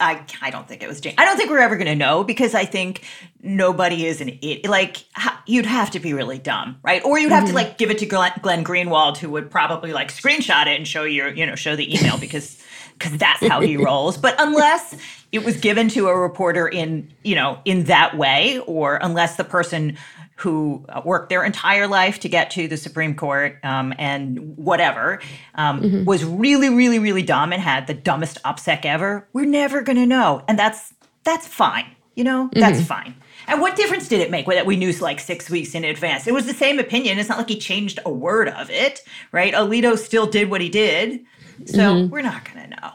I 0.00 0.24
I 0.40 0.50
don't 0.50 0.68
think 0.68 0.82
it 0.82 0.88
was 0.88 1.00
Jane. 1.00 1.14
I 1.18 1.24
don't 1.24 1.36
think 1.36 1.50
we're 1.50 1.58
ever 1.58 1.76
going 1.76 1.86
to 1.86 1.94
know 1.94 2.24
because 2.24 2.54
I 2.54 2.64
think 2.64 3.02
nobody 3.42 4.06
is 4.06 4.20
an 4.20 4.28
idiot. 4.28 4.66
Like 4.66 5.04
you'd 5.46 5.66
have 5.66 5.90
to 5.92 6.00
be 6.00 6.12
really 6.12 6.38
dumb, 6.38 6.78
right? 6.82 7.04
Or 7.04 7.18
you'd 7.18 7.32
have 7.32 7.44
mm-hmm. 7.44 7.48
to 7.48 7.54
like 7.54 7.78
give 7.78 7.90
it 7.90 7.98
to 7.98 8.06
Glenn, 8.06 8.32
Glenn 8.40 8.64
Greenwald, 8.64 9.16
who 9.16 9.30
would 9.30 9.50
probably 9.50 9.92
like 9.92 10.12
screenshot 10.12 10.66
it 10.66 10.76
and 10.76 10.86
show 10.86 11.04
your 11.04 11.28
you 11.28 11.46
know 11.46 11.54
show 11.54 11.76
the 11.76 11.98
email 11.98 12.18
because 12.18 12.62
because 12.98 13.16
that's 13.18 13.46
how 13.46 13.60
he 13.60 13.76
rolls. 13.84 14.16
But 14.16 14.36
unless 14.38 14.96
it 15.32 15.44
was 15.44 15.56
given 15.56 15.88
to 15.90 16.08
a 16.08 16.16
reporter 16.16 16.68
in 16.68 17.12
you 17.22 17.34
know 17.34 17.58
in 17.64 17.84
that 17.84 18.16
way, 18.16 18.60
or 18.66 18.98
unless 19.02 19.36
the 19.36 19.44
person 19.44 19.96
who 20.36 20.84
worked 21.04 21.30
their 21.30 21.44
entire 21.44 21.86
life 21.86 22.20
to 22.20 22.28
get 22.28 22.50
to 22.52 22.68
the 22.68 22.76
Supreme 22.76 23.14
Court 23.14 23.58
um, 23.64 23.94
and 23.98 24.56
whatever, 24.56 25.20
um, 25.54 25.80
mm-hmm. 25.80 26.04
was 26.04 26.24
really, 26.24 26.68
really, 26.68 26.98
really 26.98 27.22
dumb 27.22 27.52
and 27.52 27.62
had 27.62 27.86
the 27.86 27.94
dumbest 27.94 28.42
OPSEC 28.44 28.84
ever. 28.84 29.26
We're 29.32 29.46
never 29.46 29.82
going 29.82 29.96
to 29.96 30.06
know, 30.06 30.44
and 30.46 30.58
that's 30.58 30.94
that's 31.24 31.46
fine. 31.46 31.86
You 32.14 32.24
know, 32.24 32.50
that's 32.52 32.78
mm-hmm. 32.78 32.86
fine. 32.86 33.14
And 33.48 33.60
what 33.60 33.76
difference 33.76 34.08
did 34.08 34.20
it 34.20 34.30
make 34.30 34.46
that 34.46 34.66
we 34.66 34.76
knew 34.76 34.92
like 34.92 35.20
six 35.20 35.48
weeks 35.48 35.74
in 35.74 35.84
advance? 35.84 36.26
It 36.26 36.34
was 36.34 36.46
the 36.46 36.54
same 36.54 36.78
opinion. 36.78 37.18
It's 37.18 37.28
not 37.28 37.38
like 37.38 37.48
he 37.48 37.58
changed 37.58 37.98
a 38.04 38.10
word 38.10 38.48
of 38.48 38.70
it, 38.70 39.02
right? 39.32 39.54
Alito 39.54 39.96
still 39.96 40.26
did 40.26 40.50
what 40.50 40.60
he 40.60 40.68
did, 40.68 41.24
so 41.64 41.78
mm-hmm. 41.78 42.10
we're 42.10 42.22
not 42.22 42.44
going 42.44 42.70
to 42.70 42.76
know. 42.76 42.90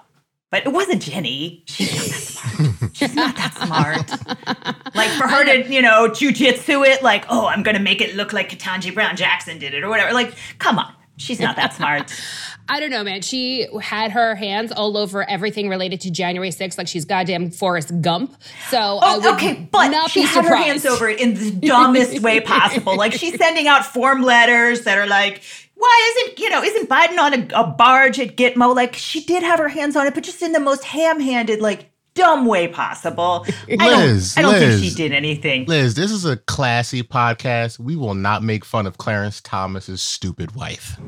But 0.52 0.66
it 0.66 0.74
wasn't 0.74 1.02
Ginny. 1.02 1.64
She's 1.66 1.96
not 1.96 2.06
that 2.08 2.14
smart. 2.14 2.96
She's 2.96 3.16
not 3.16 3.36
that 3.38 3.54
smart. 3.56 4.86
like 4.96 5.10
for 5.12 5.26
her 5.28 5.46
to, 5.46 5.74
you 5.74 5.82
know, 5.82 6.10
jujitsu 6.10 6.86
it, 6.86 7.02
like, 7.02 7.26
oh, 7.30 7.48
I'm 7.48 7.64
gonna 7.64 7.80
make 7.80 8.02
it 8.02 8.16
look 8.16 8.34
like 8.34 8.50
Ketanji 8.50 8.94
Brown 8.94 9.16
Jackson 9.16 9.58
did 9.60 9.74
it 9.74 9.84
or 9.84 9.90
whatever. 9.90 10.14
Like, 10.14 10.36
come 10.60 10.78
on. 10.78 10.94
She's 11.18 11.40
not 11.40 11.56
that 11.56 11.74
smart. 11.74 12.12
I 12.70 12.80
don't 12.80 12.90
know, 12.90 13.04
man. 13.04 13.22
She 13.22 13.68
had 13.82 14.12
her 14.12 14.34
hands 14.34 14.72
all 14.72 14.98
over 14.98 15.30
everything 15.30 15.68
related 15.68 16.02
to 16.02 16.12
January 16.12 16.50
6th, 16.52 16.78
like 16.78 16.88
she's 16.88 17.06
goddamn 17.06 17.52
Forrest 17.52 17.92
Gump. 18.02 18.36
So 18.70 19.00
oh, 19.02 19.34
okay, 19.34 19.68
but 19.72 20.10
she 20.10 20.22
had 20.22 20.46
her 20.46 20.56
hands 20.56 20.86
over 20.86 21.10
it 21.10 21.20
in 21.20 21.34
the 21.34 21.52
dumbest 21.68 22.22
way 22.22 22.40
possible. 22.40 22.96
Like 22.96 23.14
she's 23.14 23.36
sending 23.38 23.68
out 23.68 23.86
form 23.86 24.22
letters 24.22 24.82
that 24.84 24.98
are 24.98 25.08
like, 25.08 25.44
why 25.82 26.14
isn't 26.16 26.40
you 26.40 26.50
know 26.50 26.62
isn't 26.62 26.90
Biden 26.90 27.18
on 27.18 27.34
a, 27.34 27.48
a, 27.56 27.68
barge 27.68 28.20
at 28.20 28.38
Gitmo? 28.38 28.76
Like 28.76 28.94
she 28.96 29.24
did 29.24 29.42
have 29.42 29.58
her 29.58 29.68
hands 29.68 29.96
on 29.96 30.06
it, 30.06 30.14
but 30.14 30.24
just 30.24 30.42
in 30.44 30.52
the 30.52 30.60
most 30.60 30.84
ham-handed, 30.84 31.60
like 31.60 31.90
dumb 32.14 32.46
way 32.46 32.68
possible. 32.68 33.46
Liz, 33.68 34.36
I 34.38 34.42
don't, 34.44 34.54
I 34.54 34.60
don't 34.60 34.60
think 34.60 34.84
she 34.84 34.96
did 34.96 35.12
anything. 35.12 35.66
Liz, 35.66 35.96
this 35.96 36.12
is 36.12 36.24
a 36.24 36.38
classy 36.38 37.02
podcast. 37.02 37.80
We 37.80 37.96
will 37.96 38.14
not 38.14 38.44
make 38.44 38.64
fun 38.64 38.86
of 38.86 39.00
Clarence 39.00 39.42
Thomas's 39.42 40.02
stupid 40.02 40.56
wife. 40.56 41.00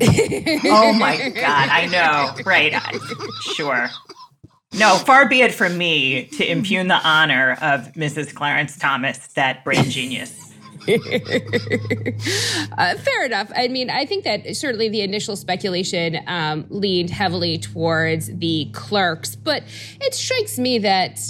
Oh 0.66 0.92
my 0.92 1.28
God, 1.30 1.68
I 1.68 1.86
know. 1.86 2.42
Right. 2.44 2.72
I- 2.74 2.98
Sure. 3.54 3.88
No, 4.72 4.96
far 4.96 5.28
be 5.28 5.40
it 5.42 5.54
from 5.54 5.78
me 5.78 6.24
to 6.24 6.44
impugn 6.50 6.88
the 6.88 6.96
honor 7.06 7.52
of 7.62 7.92
Mrs. 7.92 8.34
Clarence 8.34 8.76
Thomas, 8.76 9.18
that 9.34 9.62
brain 9.64 9.84
genius. 9.84 10.43
Uh, 12.76 12.94
fair 12.96 13.24
enough. 13.24 13.50
I 13.54 13.68
mean, 13.68 13.88
I 13.90 14.04
think 14.04 14.24
that 14.24 14.56
certainly 14.56 14.88
the 14.88 15.02
initial 15.02 15.36
speculation 15.36 16.18
um, 16.26 16.66
leaned 16.68 17.10
heavily 17.10 17.58
towards 17.58 18.26
the 18.26 18.68
clerks, 18.72 19.36
but 19.36 19.62
it 20.00 20.14
strikes 20.14 20.58
me 20.58 20.78
that 20.78 21.20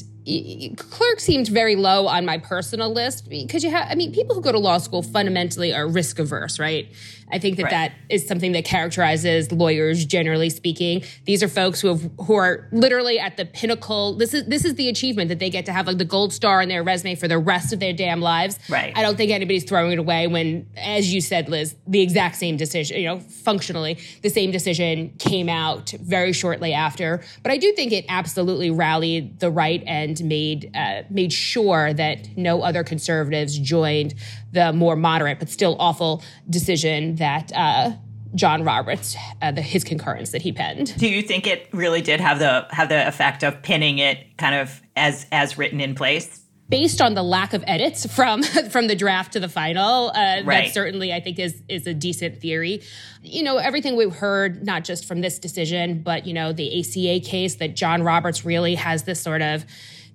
clerk 0.77 1.21
seemed 1.21 1.49
very 1.49 1.77
low 1.77 2.07
on 2.07 2.25
my 2.25 2.39
personal 2.39 2.91
list 2.93 3.29
because 3.29 3.63
you 3.63 3.71
have, 3.71 3.87
I 3.91 3.95
mean, 3.95 4.13
people 4.13 4.35
who 4.35 4.41
go 4.41 4.53
to 4.53 4.59
law 4.59 4.79
school 4.79 5.03
fundamentally 5.03 5.75
are 5.75 5.87
risk 5.87 6.19
averse, 6.19 6.59
right? 6.59 6.89
I 7.33 7.39
think 7.39 7.57
that 7.57 7.65
Right. 7.65 7.71
that 7.71 7.93
is 8.09 8.27
something 8.27 8.53
that 8.53 8.65
characterizes 8.65 9.51
lawyers 9.51 10.05
generally 10.05 10.51
speaking. 10.51 11.03
These 11.25 11.43
are 11.43 11.49
folks 11.49 11.81
who 11.81 11.89
have 11.89 12.11
who 12.27 12.35
are 12.35 12.69
literally 12.73 13.19
at 13.19 13.37
the 13.37 13.45
pinnacle. 13.45 14.15
This 14.15 14.35
is 14.35 14.45
this 14.47 14.65
is 14.65 14.75
the 14.75 14.89
achievement 14.89 15.29
that 15.29 15.39
they 15.39 15.51
get 15.51 15.67
to 15.67 15.73
have 15.73 15.87
like 15.87 15.99
the 15.99 16.05
gold 16.05 16.33
star 16.33 16.61
on 16.61 16.69
their 16.69 16.83
resume 16.83 17.15
for 17.15 17.29
the 17.29 17.39
rest 17.39 17.73
of 17.73 17.81
their 17.81 17.93
damn 17.93 18.21
lives. 18.21 18.59
Right. 18.69 18.93
I 18.97 19.03
don't 19.03 19.17
think 19.17 19.31
anybody's 19.33 19.65
throwing 19.65 19.93
it 19.93 19.99
away 19.99 20.27
when, 20.27 20.67
as 20.77 21.13
you 21.13 21.21
said, 21.21 21.49
Liz, 21.49 21.75
the 21.87 22.01
exact 22.03 22.37
same 22.37 22.57
decision, 22.57 22.99
you 22.99 23.07
know, 23.07 23.21
functionally, 23.21 23.99
the 24.23 24.29
same 24.31 24.51
decision 24.51 25.15
came 25.19 25.49
out 25.49 25.91
very 26.01 26.33
shortly 26.33 26.73
after. 26.73 27.23
But 27.43 27.53
I 27.53 27.57
do 27.57 27.73
think 27.73 27.93
it 27.93 28.05
absolutely 28.09 28.71
rallied 28.71 29.41
the 29.41 29.51
right 29.51 29.83
and 29.87 30.23
made 30.25 30.71
uh, 30.75 31.03
made 31.11 31.33
sure 31.33 31.93
that 31.95 32.37
no 32.37 32.63
other 32.63 32.85
conservatives 32.85 33.59
joined 33.59 34.15
the 34.53 34.73
more 34.73 34.95
moderate 34.95 35.39
but 35.41 35.49
still 35.49 35.77
awful 35.81 36.23
decision 36.49 37.14
that 37.17 37.53
uh, 37.55 37.93
John 38.35 38.65
Roberts, 38.65 39.17
uh, 39.41 39.53
the, 39.53 39.63
his 39.63 39.85
concurrence 39.85 40.31
that 40.33 40.43
he 40.43 40.53
penned. 40.53 40.97
Do 40.99 41.09
you 41.09 41.23
think 41.23 41.47
it 41.47 41.69
really 41.73 42.03
did 42.03 42.21
have 42.21 42.39
the 42.39 42.67
have 42.71 42.89
the 42.89 43.07
effect 43.07 43.43
of 43.43 43.63
pinning 43.63 43.99
it 43.99 44.37
kind 44.37 44.55
of 44.55 44.83
as 44.97 45.27
as 45.33 45.57
written 45.57 45.81
in 45.81 45.95
place? 45.95 46.41
based 46.69 47.03
on 47.03 47.15
the 47.15 47.23
lack 47.23 47.53
of 47.53 47.63
edits 47.67 48.07
from 48.15 48.43
from 48.71 48.87
the 48.87 48.97
draft 48.97 49.33
to 49.35 49.41
the 49.41 49.49
final 49.49 50.09
uh, 50.09 50.43
that 50.43 50.73
certainly 50.73 51.13
i 51.13 51.21
think 51.21 51.39
is 51.39 51.63
is 51.69 51.87
a 51.87 51.95
decent 51.95 52.41
theory 52.41 52.83
you 53.23 53.43
know 53.43 53.59
everything 53.59 53.97
we've 53.97 54.15
heard 54.15 54.65
not 54.65 54.85
just 54.85 55.05
from 55.05 55.21
this 55.21 55.39
decision 55.39 56.03
but 56.03 56.27
you 56.27 56.33
know 56.33 56.53
the 56.53 56.81
aca 56.81 57.21
case 57.25 57.57
that 57.57 57.77
john 57.77 58.03
roberts 58.03 58.45
really 58.45 58.75
has 58.75 59.03
this 59.05 59.21
sort 59.21 59.43
of 59.43 59.65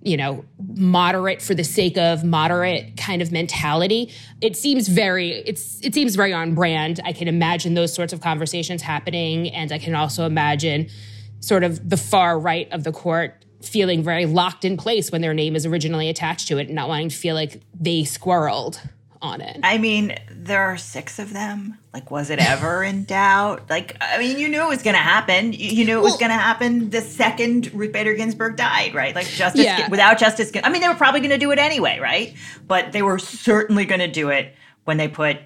you 0.02 0.16
know 0.18 0.46
moderate 0.76 1.42
for 1.42 1.54
the 1.54 1.64
sake 1.64 1.98
of 1.98 2.24
moderate 2.24 2.96
kind 2.98 3.22
of 3.22 3.32
mentality. 3.32 4.12
It 4.42 4.56
seems 4.56 4.88
very 4.88 5.32
it's 5.32 5.80
it 5.84 5.94
seems 5.94 6.16
very 6.16 6.34
on 6.34 6.56
brand. 6.56 7.00
I 7.06 7.14
can 7.14 7.28
imagine 7.28 7.74
those 7.74 7.94
sorts 7.94 8.14
of 8.14 8.22
conversations 8.22 8.82
happening 8.82 9.50
and 9.50 9.72
i 9.72 9.78
can 9.78 9.96
also 9.96 10.26
imagine 10.26 10.90
sort 11.40 11.64
of 11.64 11.90
the 11.90 11.98
far 11.98 12.40
right 12.40 12.72
of 12.72 12.84
the 12.84 12.92
court 12.92 13.46
feeling 13.62 14.04
very 14.04 14.26
locked 14.26 14.64
in 14.64 14.78
place 14.78 15.12
when 15.12 15.22
their 15.22 15.34
name 15.34 15.56
is 15.56 15.66
originally 15.66 16.10
attached 16.10 16.48
to 16.48 16.58
it 16.58 16.68
and 16.68 16.76
not 16.76 16.88
wanting 16.88 17.10
to 17.10 17.16
feel 17.16 17.36
like 17.36 17.62
they 17.80 18.02
squirreled 18.02 18.80
on 19.22 19.42
it. 19.42 19.60
I 19.64 19.78
mean, 19.78 20.16
there 20.32 20.62
are 20.62 20.78
six 20.78 21.20
of 21.20 21.34
them. 21.34 21.78
Like, 21.94 22.10
was 22.12 22.30
it 22.30 22.40
ever 22.40 22.84
in 22.84 23.04
doubt? 23.06 23.70
Like, 23.70 23.98
I 24.00 24.18
mean, 24.18 24.40
you 24.40 24.48
knew 24.48 24.62
it 24.62 24.70
was 24.70 24.82
going 24.84 24.96
to 24.96 25.02
happen. 25.02 25.52
You, 25.54 25.70
you 25.70 25.86
knew 25.86 25.98
it 26.00 26.04
was 26.04 26.18
going 26.18 26.30
to 26.30 26.38
happen 26.38 26.90
the 26.90 27.02
second 27.02 27.74
Ruth 27.74 27.92
Bader 27.92 28.14
Ginsburg 28.14 28.56
died, 28.56 28.94
right? 28.94 29.14
Like, 29.14 29.28
justice 29.28 29.66
Yeah. 29.66 29.90
without 29.90 30.18
justice. 30.20 30.52
I 30.64 30.70
mean, 30.70 30.82
they 30.82 30.88
were 30.88 30.96
probably 30.96 31.20
going 31.20 31.32
to 31.32 31.38
do 31.38 31.52
it 31.52 31.60
anyway, 31.60 32.00
right? 32.00 32.34
But 32.68 32.92
they 32.94 33.02
were 33.02 33.20
certainly 33.20 33.86
going 33.86 34.00
to 34.00 34.08
do 34.08 34.30
it 34.30 34.56
when 34.86 34.98
they 34.98 35.08
put 35.08 35.38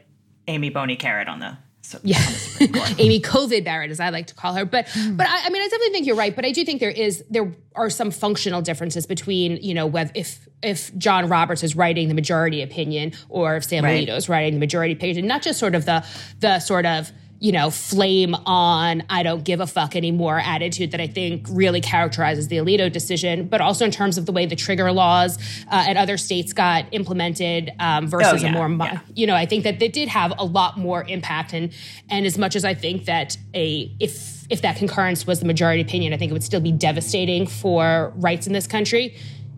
Amy 0.47 0.69
Boney 0.69 0.95
Carrot 0.95 1.27
on 1.27 1.39
the. 1.39 1.57
So, 1.83 1.99
Yeah. 2.01 2.17
Amy 2.97 3.19
COVID 3.19 3.63
Barrett, 3.65 3.91
as 3.91 3.99
I 3.99 4.09
like 4.09 4.27
to 4.27 4.33
call 4.33 4.53
her. 4.53 4.65
But 4.65 4.87
but 5.11 5.27
I, 5.27 5.45
I 5.45 5.49
mean, 5.49 5.61
I 5.61 5.65
definitely 5.65 5.89
think 5.91 6.07
you're 6.07 6.15
right. 6.15 6.35
But 6.35 6.45
I 6.45 6.51
do 6.51 6.63
think 6.63 6.79
there 6.79 6.89
is 6.89 7.23
there 7.29 7.53
are 7.75 7.89
some 7.89 8.09
functional 8.09 8.61
differences 8.61 9.05
between 9.05 9.57
you 9.57 9.73
know 9.73 9.85
whether 9.85 10.11
if 10.15 10.47
if 10.63 10.97
John 10.97 11.27
Roberts 11.27 11.61
is 11.61 11.75
writing 11.75 12.07
the 12.07 12.13
majority 12.13 12.61
opinion 12.61 13.11
or 13.27 13.57
if 13.57 13.65
Sam 13.65 13.83
Right. 13.83 14.07
Alito 14.07 14.15
is 14.15 14.29
writing 14.29 14.53
the 14.53 14.59
majority 14.61 14.93
opinion, 14.93 15.27
not 15.27 15.41
just 15.41 15.59
sort 15.59 15.75
of 15.75 15.85
the 15.85 16.05
the 16.39 16.59
sort 16.59 16.85
of 16.85 17.11
you 17.43 17.51
know 17.51 17.69
flame 17.69 18.33
on 18.45 19.03
I 19.09 19.21
don't 19.21 19.43
give 19.43 19.59
a 19.59 19.67
fuck 19.67 19.97
anymore 19.97 20.39
attitude 20.39 20.91
that 20.91 21.01
I 21.01 21.07
think 21.07 21.45
really 21.51 21.81
characterizes 21.81 22.47
the 22.47 22.55
Alito 22.55 22.89
decision, 22.89 23.47
but 23.49 23.59
also 23.59 23.83
in 23.83 23.91
terms 23.91 24.17
of 24.17 24.25
the 24.25 24.31
way 24.31 24.45
the 24.45 24.55
trigger 24.55 24.93
laws 24.93 25.37
uh, 25.69 25.83
at 25.89 25.97
other 25.97 26.15
states 26.15 26.53
got 26.53 26.85
implemented 26.93 27.73
um, 27.81 28.07
versus 28.07 28.43
yeah, 28.43 28.49
a 28.49 28.51
more 28.53 28.69
yeah. 28.69 29.01
you 29.13 29.27
know, 29.27 29.35
I 29.35 29.45
think 29.45 29.65
that 29.65 29.79
they 29.79 29.89
did 29.89 30.07
have 30.07 30.33
a 30.39 30.45
lot 30.45 30.79
more 30.79 31.03
impact, 31.03 31.51
and 31.51 31.73
and 32.09 32.25
as 32.25 32.37
much 32.37 32.55
as 32.55 32.63
I 32.63 32.73
think 32.73 33.05
that 33.05 33.35
a 33.53 33.91
if 33.99 34.49
if 34.49 34.61
that 34.61 34.77
concurrence 34.77 35.27
was 35.27 35.41
the 35.41 35.45
majority 35.45 35.81
opinion, 35.81 36.13
I 36.13 36.17
think 36.17 36.29
it 36.29 36.33
would 36.33 36.43
still 36.43 36.61
be 36.61 36.71
devastating 36.71 37.45
for 37.45 38.13
rights 38.15 38.47
in 38.47 38.53
this 38.53 38.67
country. 38.67 39.17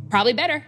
Probably 0.10 0.34
better, 0.34 0.66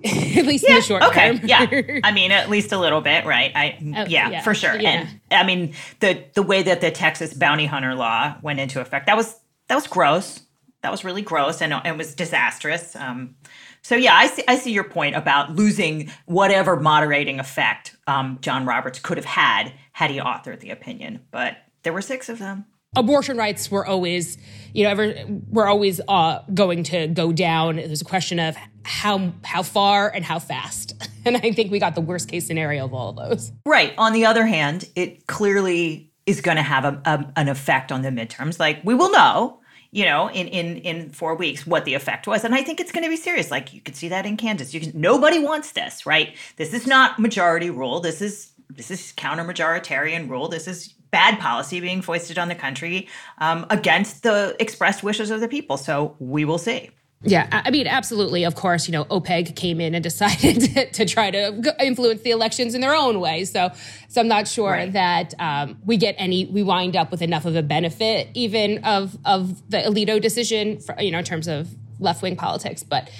at 0.38 0.46
least 0.46 0.64
in 0.64 0.74
the 0.74 0.80
short 0.82 1.02
okay, 1.02 1.36
term. 1.36 1.46
yeah. 1.46 1.66
I 2.04 2.12
mean, 2.12 2.30
at 2.32 2.48
least 2.50 2.72
a 2.72 2.78
little 2.78 3.00
bit, 3.00 3.24
right? 3.24 3.52
I 3.54 3.78
Oh, 3.80 4.04
yeah, 4.06 4.30
yeah, 4.30 4.42
for 4.42 4.54
sure. 4.54 4.78
yeah. 4.78 5.06
And 5.08 5.20
I 5.30 5.44
mean, 5.44 5.74
the 6.00 6.24
the 6.34 6.42
way 6.42 6.62
that 6.62 6.80
the 6.80 6.90
Texas 6.90 7.34
bounty 7.34 7.66
hunter 7.66 7.94
law 7.94 8.36
went 8.42 8.60
into 8.60 8.80
effect 8.80 9.06
that 9.06 9.16
was 9.16 9.38
that 9.68 9.74
was 9.74 9.86
gross. 9.86 10.40
That 10.82 10.90
was 10.90 11.04
really 11.04 11.20
gross 11.22 11.60
and 11.60 11.74
it 11.84 11.96
was 11.96 12.14
disastrous. 12.14 12.96
Um, 12.96 13.36
so 13.82 13.96
yeah, 13.96 14.14
I 14.14 14.26
see 14.28 14.42
I 14.48 14.56
see 14.56 14.72
your 14.72 14.84
point 14.84 15.16
about 15.16 15.54
losing 15.54 16.10
whatever 16.26 16.78
moderating 16.80 17.38
effect 17.38 17.96
um, 18.06 18.38
John 18.40 18.64
Roberts 18.64 18.98
could 18.98 19.18
have 19.18 19.26
had 19.26 19.72
had 19.92 20.10
he 20.10 20.18
authored 20.18 20.60
the 20.60 20.70
opinion, 20.70 21.20
but 21.30 21.58
there 21.82 21.92
were 21.92 22.02
six 22.02 22.28
of 22.28 22.38
them. 22.38 22.64
Abortion 22.96 23.36
rights 23.36 23.70
were 23.70 23.86
always, 23.86 24.36
you 24.72 24.84
know, 24.84 24.90
ever 24.90 25.14
were 25.48 25.66
always 25.66 26.00
uh, 26.08 26.40
going 26.52 26.82
to 26.84 27.08
go 27.08 27.32
down. 27.32 27.78
It 27.78 27.88
was 27.88 28.00
a 28.00 28.04
question 28.04 28.38
of 28.38 28.56
how 28.82 29.32
how 29.44 29.62
far 29.62 30.08
and 30.08 30.24
how 30.24 30.38
fast, 30.38 31.08
and 31.24 31.36
I 31.36 31.52
think 31.52 31.70
we 31.70 31.78
got 31.78 31.94
the 31.94 32.00
worst 32.00 32.28
case 32.28 32.46
scenario 32.46 32.84
of 32.84 32.94
all 32.94 33.10
of 33.10 33.16
those. 33.16 33.52
Right. 33.64 33.94
On 33.98 34.12
the 34.12 34.26
other 34.26 34.46
hand, 34.46 34.88
it 34.96 35.26
clearly 35.26 36.10
is 36.26 36.40
going 36.40 36.56
to 36.56 36.62
have 36.62 36.84
a, 36.84 37.00
a, 37.04 37.32
an 37.36 37.48
effect 37.48 37.90
on 37.92 38.02
the 38.02 38.10
midterms. 38.10 38.58
Like 38.58 38.80
we 38.84 38.94
will 38.94 39.10
know, 39.10 39.60
you 39.90 40.04
know, 40.04 40.28
in 40.30 40.48
in 40.48 40.78
in 40.78 41.10
four 41.10 41.34
weeks 41.34 41.66
what 41.66 41.84
the 41.84 41.94
effect 41.94 42.26
was, 42.26 42.44
and 42.44 42.54
I 42.54 42.62
think 42.62 42.80
it's 42.80 42.92
going 42.92 43.04
to 43.04 43.10
be 43.10 43.16
serious. 43.16 43.50
Like 43.50 43.72
you 43.72 43.80
could 43.80 43.96
see 43.96 44.08
that 44.08 44.26
in 44.26 44.36
Kansas. 44.36 44.74
You 44.74 44.80
can, 44.80 45.00
nobody 45.00 45.38
wants 45.38 45.72
this, 45.72 46.06
right? 46.06 46.36
This 46.56 46.74
is 46.74 46.86
not 46.86 47.18
majority 47.18 47.70
rule. 47.70 48.00
This 48.00 48.20
is 48.20 48.52
this 48.68 48.90
is 48.90 49.12
counter 49.16 49.44
majoritarian 49.44 50.28
rule. 50.28 50.48
This 50.48 50.66
is 50.66 50.94
bad 51.10 51.38
policy 51.38 51.80
being 51.80 52.02
foisted 52.02 52.38
on 52.38 52.48
the 52.48 52.54
country 52.54 53.08
um, 53.38 53.66
against 53.70 54.22
the 54.22 54.56
expressed 54.60 55.02
wishes 55.02 55.30
of 55.30 55.40
the 55.40 55.48
people. 55.48 55.76
So 55.76 56.16
we 56.18 56.44
will 56.44 56.58
see. 56.58 56.90
Yeah, 57.22 57.48
I 57.52 57.70
mean, 57.70 57.86
absolutely. 57.86 58.44
Of 58.44 58.54
course, 58.54 58.88
you 58.88 58.92
know, 58.92 59.04
OPEC 59.04 59.54
came 59.54 59.78
in 59.78 59.94
and 59.94 60.02
decided 60.10 60.60
to, 60.60 60.90
to 60.90 61.04
try 61.04 61.30
to 61.30 61.76
influence 61.84 62.22
the 62.22 62.30
elections 62.30 62.74
in 62.74 62.80
their 62.80 62.94
own 62.94 63.20
way. 63.20 63.44
So, 63.44 63.70
so 64.08 64.22
I'm 64.22 64.28
not 64.28 64.48
sure 64.48 64.70
Right. 64.70 64.90
that 64.94 65.34
um, 65.38 65.76
we 65.84 65.98
get 65.98 66.14
any. 66.16 66.46
We 66.46 66.62
wind 66.62 66.96
up 66.96 67.10
with 67.10 67.20
enough 67.20 67.44
of 67.44 67.56
a 67.56 67.62
benefit, 67.62 68.28
even 68.32 68.82
of 68.84 69.18
of 69.26 69.68
the 69.70 69.78
Alito 69.78 70.18
decision, 70.18 70.80
for, 70.80 70.94
you 70.98 71.10
know, 71.10 71.18
in 71.18 71.24
terms 71.24 71.46
of 71.46 71.68
left 71.98 72.22
wing 72.22 72.36
politics. 72.36 72.82
But, 72.82 73.10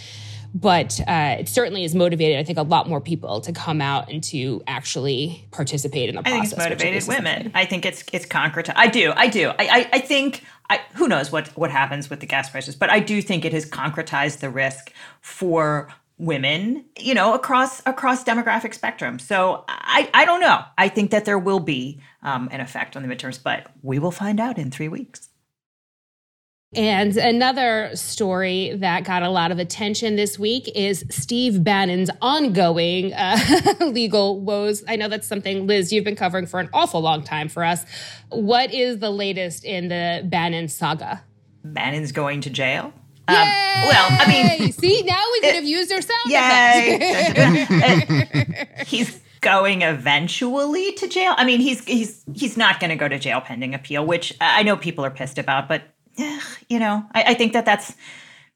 but 0.55 1.01
uh, 1.07 1.37
it 1.41 1.49
certainly 1.49 1.83
has 1.83 1.95
motivated, 1.95 2.39
I 2.39 2.45
think, 2.45 2.59
a 2.59 2.63
lot 2.63 2.89
more 2.89 3.01
people 3.01 3.41
to 3.43 3.53
come 3.53 3.81
out 3.81 4.11
and 4.11 4.23
to 4.25 4.63
actually 4.67 5.47
participate 5.51 6.09
in 6.09 6.17
the 6.17 6.23
process. 6.23 6.53
I 6.55 6.69
think 6.69 6.97
it's 6.97 7.09
motivated 7.09 7.09
women. 7.09 7.53
I 7.55 7.65
think 7.65 7.85
it's 7.87 8.05
it's 8.13 8.27
concretized. 8.27 8.75
I 8.77 8.89
do. 8.89 9.13
I 9.17 9.29
do. 9.29 9.51
I, 9.51 9.55
I, 9.59 9.89
I 9.95 9.99
think. 10.01 10.45
I, 10.69 10.81
who 10.95 11.09
knows 11.09 11.33
what 11.33 11.49
what 11.57 11.71
happens 11.71 12.11
with 12.11 12.21
the 12.21 12.27
gas 12.27 12.49
prices? 12.49 12.77
But 12.77 12.91
I 12.91 13.01
do 13.01 13.21
think 13.23 13.45
it 13.45 13.53
has 13.53 13.69
concretized 13.69 14.39
the 14.39 14.51
risk 14.51 14.93
for 15.21 15.89
women. 16.19 16.85
You 16.99 17.15
know, 17.15 17.35
across 17.35 17.81
across 17.87 18.23
demographic 18.23 18.75
spectrum. 18.75 19.19
So 19.19 19.65
I 19.69 20.11
I 20.15 20.25
don't 20.25 20.41
know. 20.41 20.63
I 20.79 20.89
think 20.89 21.11
that 21.11 21.25
there 21.25 21.39
will 21.39 21.61
be 21.61 22.01
um, 22.23 22.49
an 22.53 22.61
effect 22.61 22.97
on 22.97 23.03
the 23.03 23.09
midterms, 23.09 23.43
but 23.43 23.67
we 23.83 23.99
will 23.99 24.13
find 24.13 24.39
out 24.39 24.59
in 24.59 24.71
three 24.71 24.89
weeks. 24.89 25.30
And 26.77 27.17
another 27.17 27.91
story 27.95 28.77
that 28.77 29.03
got 29.03 29.25
a 29.25 29.29
lot 29.29 29.51
of 29.51 29.59
attention 29.59 30.15
this 30.15 30.39
week 30.39 30.71
is 30.77 31.05
Steve 31.11 31.65
Bannon's 31.65 32.11
ongoing 32.23 33.13
uh, 33.13 33.37
legal 33.81 34.41
woes. 34.41 34.85
I 34.87 34.95
know 34.95 35.09
that's 35.09 35.27
something, 35.27 35.67
Liz, 35.67 35.93
you've 35.93 36.05
been 36.05 36.15
covering 36.15 36.47
for 36.47 36.61
an 36.61 36.71
awful 36.73 37.01
long 37.01 37.25
time 37.25 37.49
for 37.49 37.65
us. 37.65 37.85
What 38.29 38.73
is 38.73 39.01
the 39.01 39.11
latest 39.11 39.65
in 39.65 39.89
the 39.89 40.23
Bannon 40.25 40.69
saga? 40.69 41.25
Bannon's 41.65 42.13
going 42.13 42.41
to 42.43 42.51
jail. 42.51 42.93
Um, 43.27 43.35
well, 43.35 44.07
I 44.09 44.27
mean, 44.29 44.71
see, 44.73 45.03
now 45.03 45.25
we 45.33 45.41
could 45.41 45.57
have 45.57 45.65
used 45.65 45.93
our 45.93 46.01
sound 46.01 46.21
Yay! 46.27 47.65
he's 48.87 49.21
going 49.41 49.83
eventually 49.83 50.93
to 50.93 51.09
jail. 51.09 51.35
I 51.37 51.45
mean, 51.45 51.61
he's 51.61 51.85
he's 51.85 52.25
he's 52.33 52.57
not 52.57 52.81
going 52.81 52.91
to 52.91 52.97
go 52.97 53.09
to 53.09 53.19
jail 53.19 53.41
pending 53.41 53.75
appeal, 53.75 54.05
which 54.05 54.35
I 54.41 54.63
know 54.65 54.77
people 54.77 55.05
are 55.05 55.11
pissed 55.11 55.39
about, 55.39 55.69
but 55.69 55.83
you 56.69 56.79
know, 56.79 57.05
I, 57.15 57.23
I 57.29 57.35
think 57.35 57.53
that 57.53 57.65
that's 57.65 57.95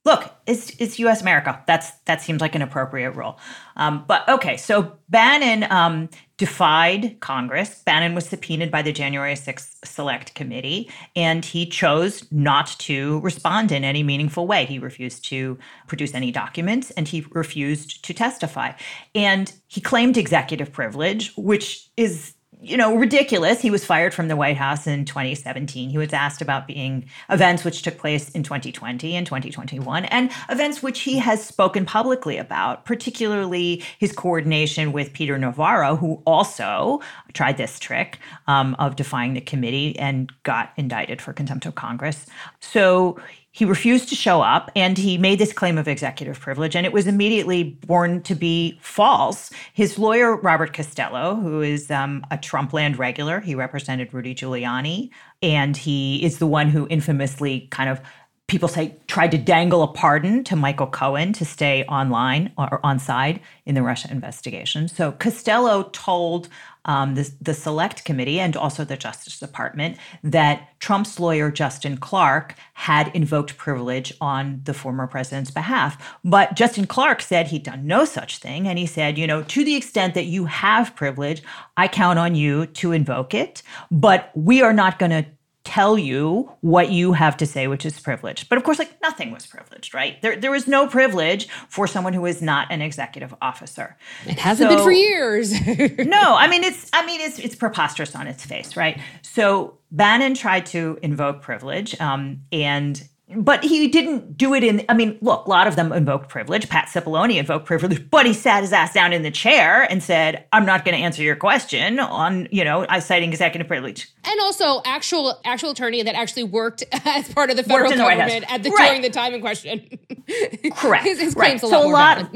look, 0.05 0.31
it's 0.47 0.71
it's 0.79 0.99
U.S. 0.99 1.23
America. 1.23 1.63
That's 1.67 1.91
that 2.05 2.21
seems 2.21 2.41
like 2.41 2.55
an 2.55 2.63
appropriate 2.63 3.13
rule. 3.13 3.39
Um, 3.77 4.05
but 4.07 4.29
okay, 4.29 4.57
so 4.57 4.99
Bannon 5.09 5.71
um, 5.71 6.09
defied 6.37 7.19
Congress. 7.21 7.83
Bannon 7.85 8.15
was 8.15 8.29
subpoenaed 8.29 8.71
by 8.71 8.83
the 8.83 8.93
January 8.93 9.35
6th 9.35 9.85
Select 9.85 10.35
Committee, 10.35 10.91
and 11.17 11.45
he 11.45 11.67
chose 11.67 12.31
not 12.31 12.67
to 12.81 13.21
respond 13.21 13.73
in 13.73 13.85
any 13.85 14.03
meaningful 14.03 14.47
way. 14.47 14.67
He 14.67 14.79
refused 14.79 15.25
to 15.29 15.59
produce 15.87 16.15
any 16.15 16.31
documents, 16.31 16.91
and 16.93 17.09
he 17.09 17.27
refused 17.31 18.05
to 18.05 18.15
testify. 18.15 18.73
And 19.15 19.53
he 19.69 19.81
claimed 19.81 20.17
executive 20.17 20.73
privilege, 20.73 21.33
which 21.37 21.89
is 21.97 22.35
you 22.65 22.77
know, 22.77 22.97
ridiculous. 22.97 23.61
He 23.61 23.71
was 23.71 23.85
fired 23.85 24.15
from 24.15 24.29
the 24.29 24.37
White 24.37 24.57
House 24.57 24.87
in 24.87 25.05
2017. 25.05 25.91
He 25.91 25.99
was 25.99 26.13
asked 26.13 26.41
about 26.41 26.67
being 26.67 27.05
events 27.29 27.65
which 27.65 27.83
took 27.83 27.99
place 27.99 28.31
in 28.31 28.43
2020 28.43 29.15
and 29.15 29.27
2021 29.27 30.07
and 30.07 30.31
events 30.49 30.83
which 30.83 31.01
he 31.01 31.19
has 31.19 31.45
spoken 31.45 31.85
publicly 31.85 32.39
about, 32.39 32.85
particularly 32.85 33.83
his 33.99 34.13
coordination 34.13 34.93
with 34.93 35.13
Peter 35.13 35.39
Navarro, 35.39 35.97
who 35.97 36.23
also 36.27 37.01
tried 37.33 37.57
this 37.57 37.79
trick 37.79 38.19
um, 38.47 38.75
of 38.79 38.97
defying 38.97 39.35
the 39.35 39.41
committee 39.41 39.99
and 39.99 40.33
got 40.43 40.73
indicted 40.77 41.21
for 41.21 41.33
contempt 41.33 41.67
of 41.67 41.75
Congress. 41.75 42.27
So 42.61 43.19
he 43.55 43.65
refused 43.65 44.09
to 44.09 44.17
show 44.17 44.43
up 44.43 44.69
and 44.75 44.99
he 44.99 45.17
made 45.17 45.39
this 45.39 45.53
claim 45.53 45.79
of 45.79 45.87
executive 45.87 46.41
privilege 46.41 46.75
and 46.75 46.85
it 46.85 46.93
was 46.93 47.07
immediately 47.07 47.63
born 47.87 48.21
to 48.23 48.35
be 48.35 48.77
false. 48.83 49.51
His 49.73 49.97
lawyer 49.97 50.37
robert 50.37 50.73
costello 50.73 51.37
who 51.37 51.63
is 51.63 51.89
um, 51.91 52.27
a 52.33 52.37
trumpland 52.37 52.99
regular 52.99 53.41
he 53.41 53.55
represented 53.55 54.13
rudy 54.13 54.35
giuliani 54.35 55.11
and 55.41 55.77
he 55.77 56.23
is 56.25 56.39
the 56.39 56.49
one 56.49 56.69
who 56.69 56.89
infamously 56.89 57.69
kind 57.71 57.89
of 57.89 58.01
people 58.47 58.69
say 58.69 58.95
tried 59.07 59.31
to 59.31 59.39
dangle 59.39 59.83
a 59.83 59.89
pardon 59.89 60.45
to 60.45 60.55
Michael 60.57 60.87
Cohen 60.87 61.33
to 61.33 61.45
stay 61.45 61.85
online 61.85 62.53
or 62.59 62.79
on 62.85 62.99
side 62.99 63.41
in 63.65 63.75
the 63.75 63.83
Russia 63.83 64.09
investigation. 64.11 64.87
So 64.87 65.13
Costello 65.13 65.85
told 65.93 66.49
um, 66.85 67.15
the, 67.15 67.31
the 67.41 67.55
Select 67.55 68.05
Committee 68.05 68.39
and 68.39 68.57
also 68.57 68.85
the 68.85 68.97
Justice 68.97 69.39
Department 69.39 69.97
that 70.23 70.79
Trump's 70.81 71.19
lawyer, 71.19 71.51
Justin 71.51 71.97
Clark, 71.97 72.55
had 72.75 73.11
invoked 73.15 73.57
privilege 73.57 74.13
on 74.21 74.61
the 74.65 74.75
former 74.75 75.07
president's 75.07 75.51
behalf. 75.51 76.17
But 76.23 76.55
Justin 76.55 76.87
Clark 76.87 77.23
said 77.23 77.47
he'd 77.47 77.63
done 77.63 77.87
no 77.87 78.05
such 78.05 78.39
thing. 78.39 78.69
And 78.69 78.79
he 78.79 78.85
said, 78.87 79.17
you 79.17 79.27
know, 79.27 79.43
to 79.45 79.65
the 79.65 79.77
extent 79.77 80.13
that 80.15 80.27
you 80.27 80.45
have 80.45 80.95
privilege, 80.95 81.43
I 81.79 81.89
count 81.89 82.19
on 82.19 82.35
you 82.35 82.67
to 82.67 82.93
invoke 82.93 83.33
it. 83.33 83.63
But 83.91 84.31
we 84.35 84.61
are 84.61 84.75
not 84.75 84.99
going 84.99 85.13
to 85.13 85.25
tell 85.65 85.99
you 85.99 86.53
what 86.61 86.93
you 86.93 87.15
have 87.15 87.37
to 87.39 87.47
say, 87.47 87.67
which 87.67 87.87
is 87.87 87.99
privileged. 87.99 88.49
But 88.49 88.59
of 88.59 88.65
course, 88.65 88.79
like 88.79 89.01
nothing 89.03 89.31
was 89.31 89.47
privileged, 89.47 89.95
right? 89.95 90.21
There, 90.21 90.37
there 90.37 90.51
was 90.51 90.69
no 90.69 90.87
privilege 90.87 91.49
for 91.69 91.87
someone 91.87 92.13
who 92.13 92.27
is 92.27 92.43
not 92.43 92.71
an 92.71 92.83
executive 92.83 93.35
officer. 93.41 93.97
It 94.27 94.39
hasn't 94.39 94.71
so, 94.71 94.77
been 94.77 94.85
for 94.85 94.93
years. 94.93 95.53
no, 95.99 96.37
I 96.37 96.49
mean 96.49 96.65
it's, 96.65 96.91
I 96.93 97.05
mean 97.07 97.21
it's, 97.21 97.39
it's 97.39 97.55
preposterous 97.55 98.15
on 98.15 98.27
its 98.27 98.45
face, 98.45 98.77
right? 98.77 99.01
So 99.23 99.79
Bannon 99.91 100.35
tried 100.35 100.67
to 100.67 100.99
invoke 101.03 101.41
privilege, 101.41 101.99
um, 102.01 102.43
and 102.53 103.03
but 103.37 103.65
he 103.65 103.89
didn't 103.89 104.37
do 104.37 104.55
it 104.55 104.65
in 104.65 104.85
i 104.89 104.95
mean 104.95 105.19
look 105.21 105.47
a 105.47 105.51
lot 105.51 105.67
of 105.67 105.77
them 105.77 105.93
invoked 105.93 106.29
privilege. 106.29 106.69
Pat 106.69 106.89
cipollone 106.89 107.37
invoked 107.37 107.67
privilege 107.67 108.09
but 108.11 108.27
he 108.27 108.33
sat 108.33 108.63
his 108.63 108.73
ass 108.73 108.93
down 108.93 109.13
in 109.13 109.23
the 109.23 109.31
chair 109.31 109.83
and 109.83 110.03
said 110.03 110.45
i'm 110.53 110.67
not 110.67 110.85
going 110.85 110.97
to 110.97 111.03
answer 111.03 111.23
your 111.23 111.37
question 111.37 111.99
on 111.99 112.49
you 112.51 112.65
know 112.65 112.87
i 112.89 112.99
citing 112.99 113.31
executive 113.31 113.69
privilege. 113.69 114.11
And 114.25 114.41
also 114.41 114.81
actual 114.85 115.41
actual 115.45 115.71
attorney 115.71 116.03
that 116.03 116.15
actually 116.15 116.45
worked 116.45 116.85
as 117.05 117.33
part 117.33 117.51
of 117.51 117.57
the 117.57 117.63
federal 117.63 117.91
the 117.91 117.97
government 117.97 118.45
at 118.49 118.63
the 118.63 118.71
right. 118.71 118.89
during 118.89 119.03
the 119.03 119.11
time 119.11 119.35
in 119.35 119.41
question. 119.41 119.99
Correct 120.77 121.05
his, 121.05 121.21
his 121.21 121.37
right. 121.37 121.57
a 121.57 121.59
so 121.59 121.87
a 121.87 121.91
lot 121.91 122.35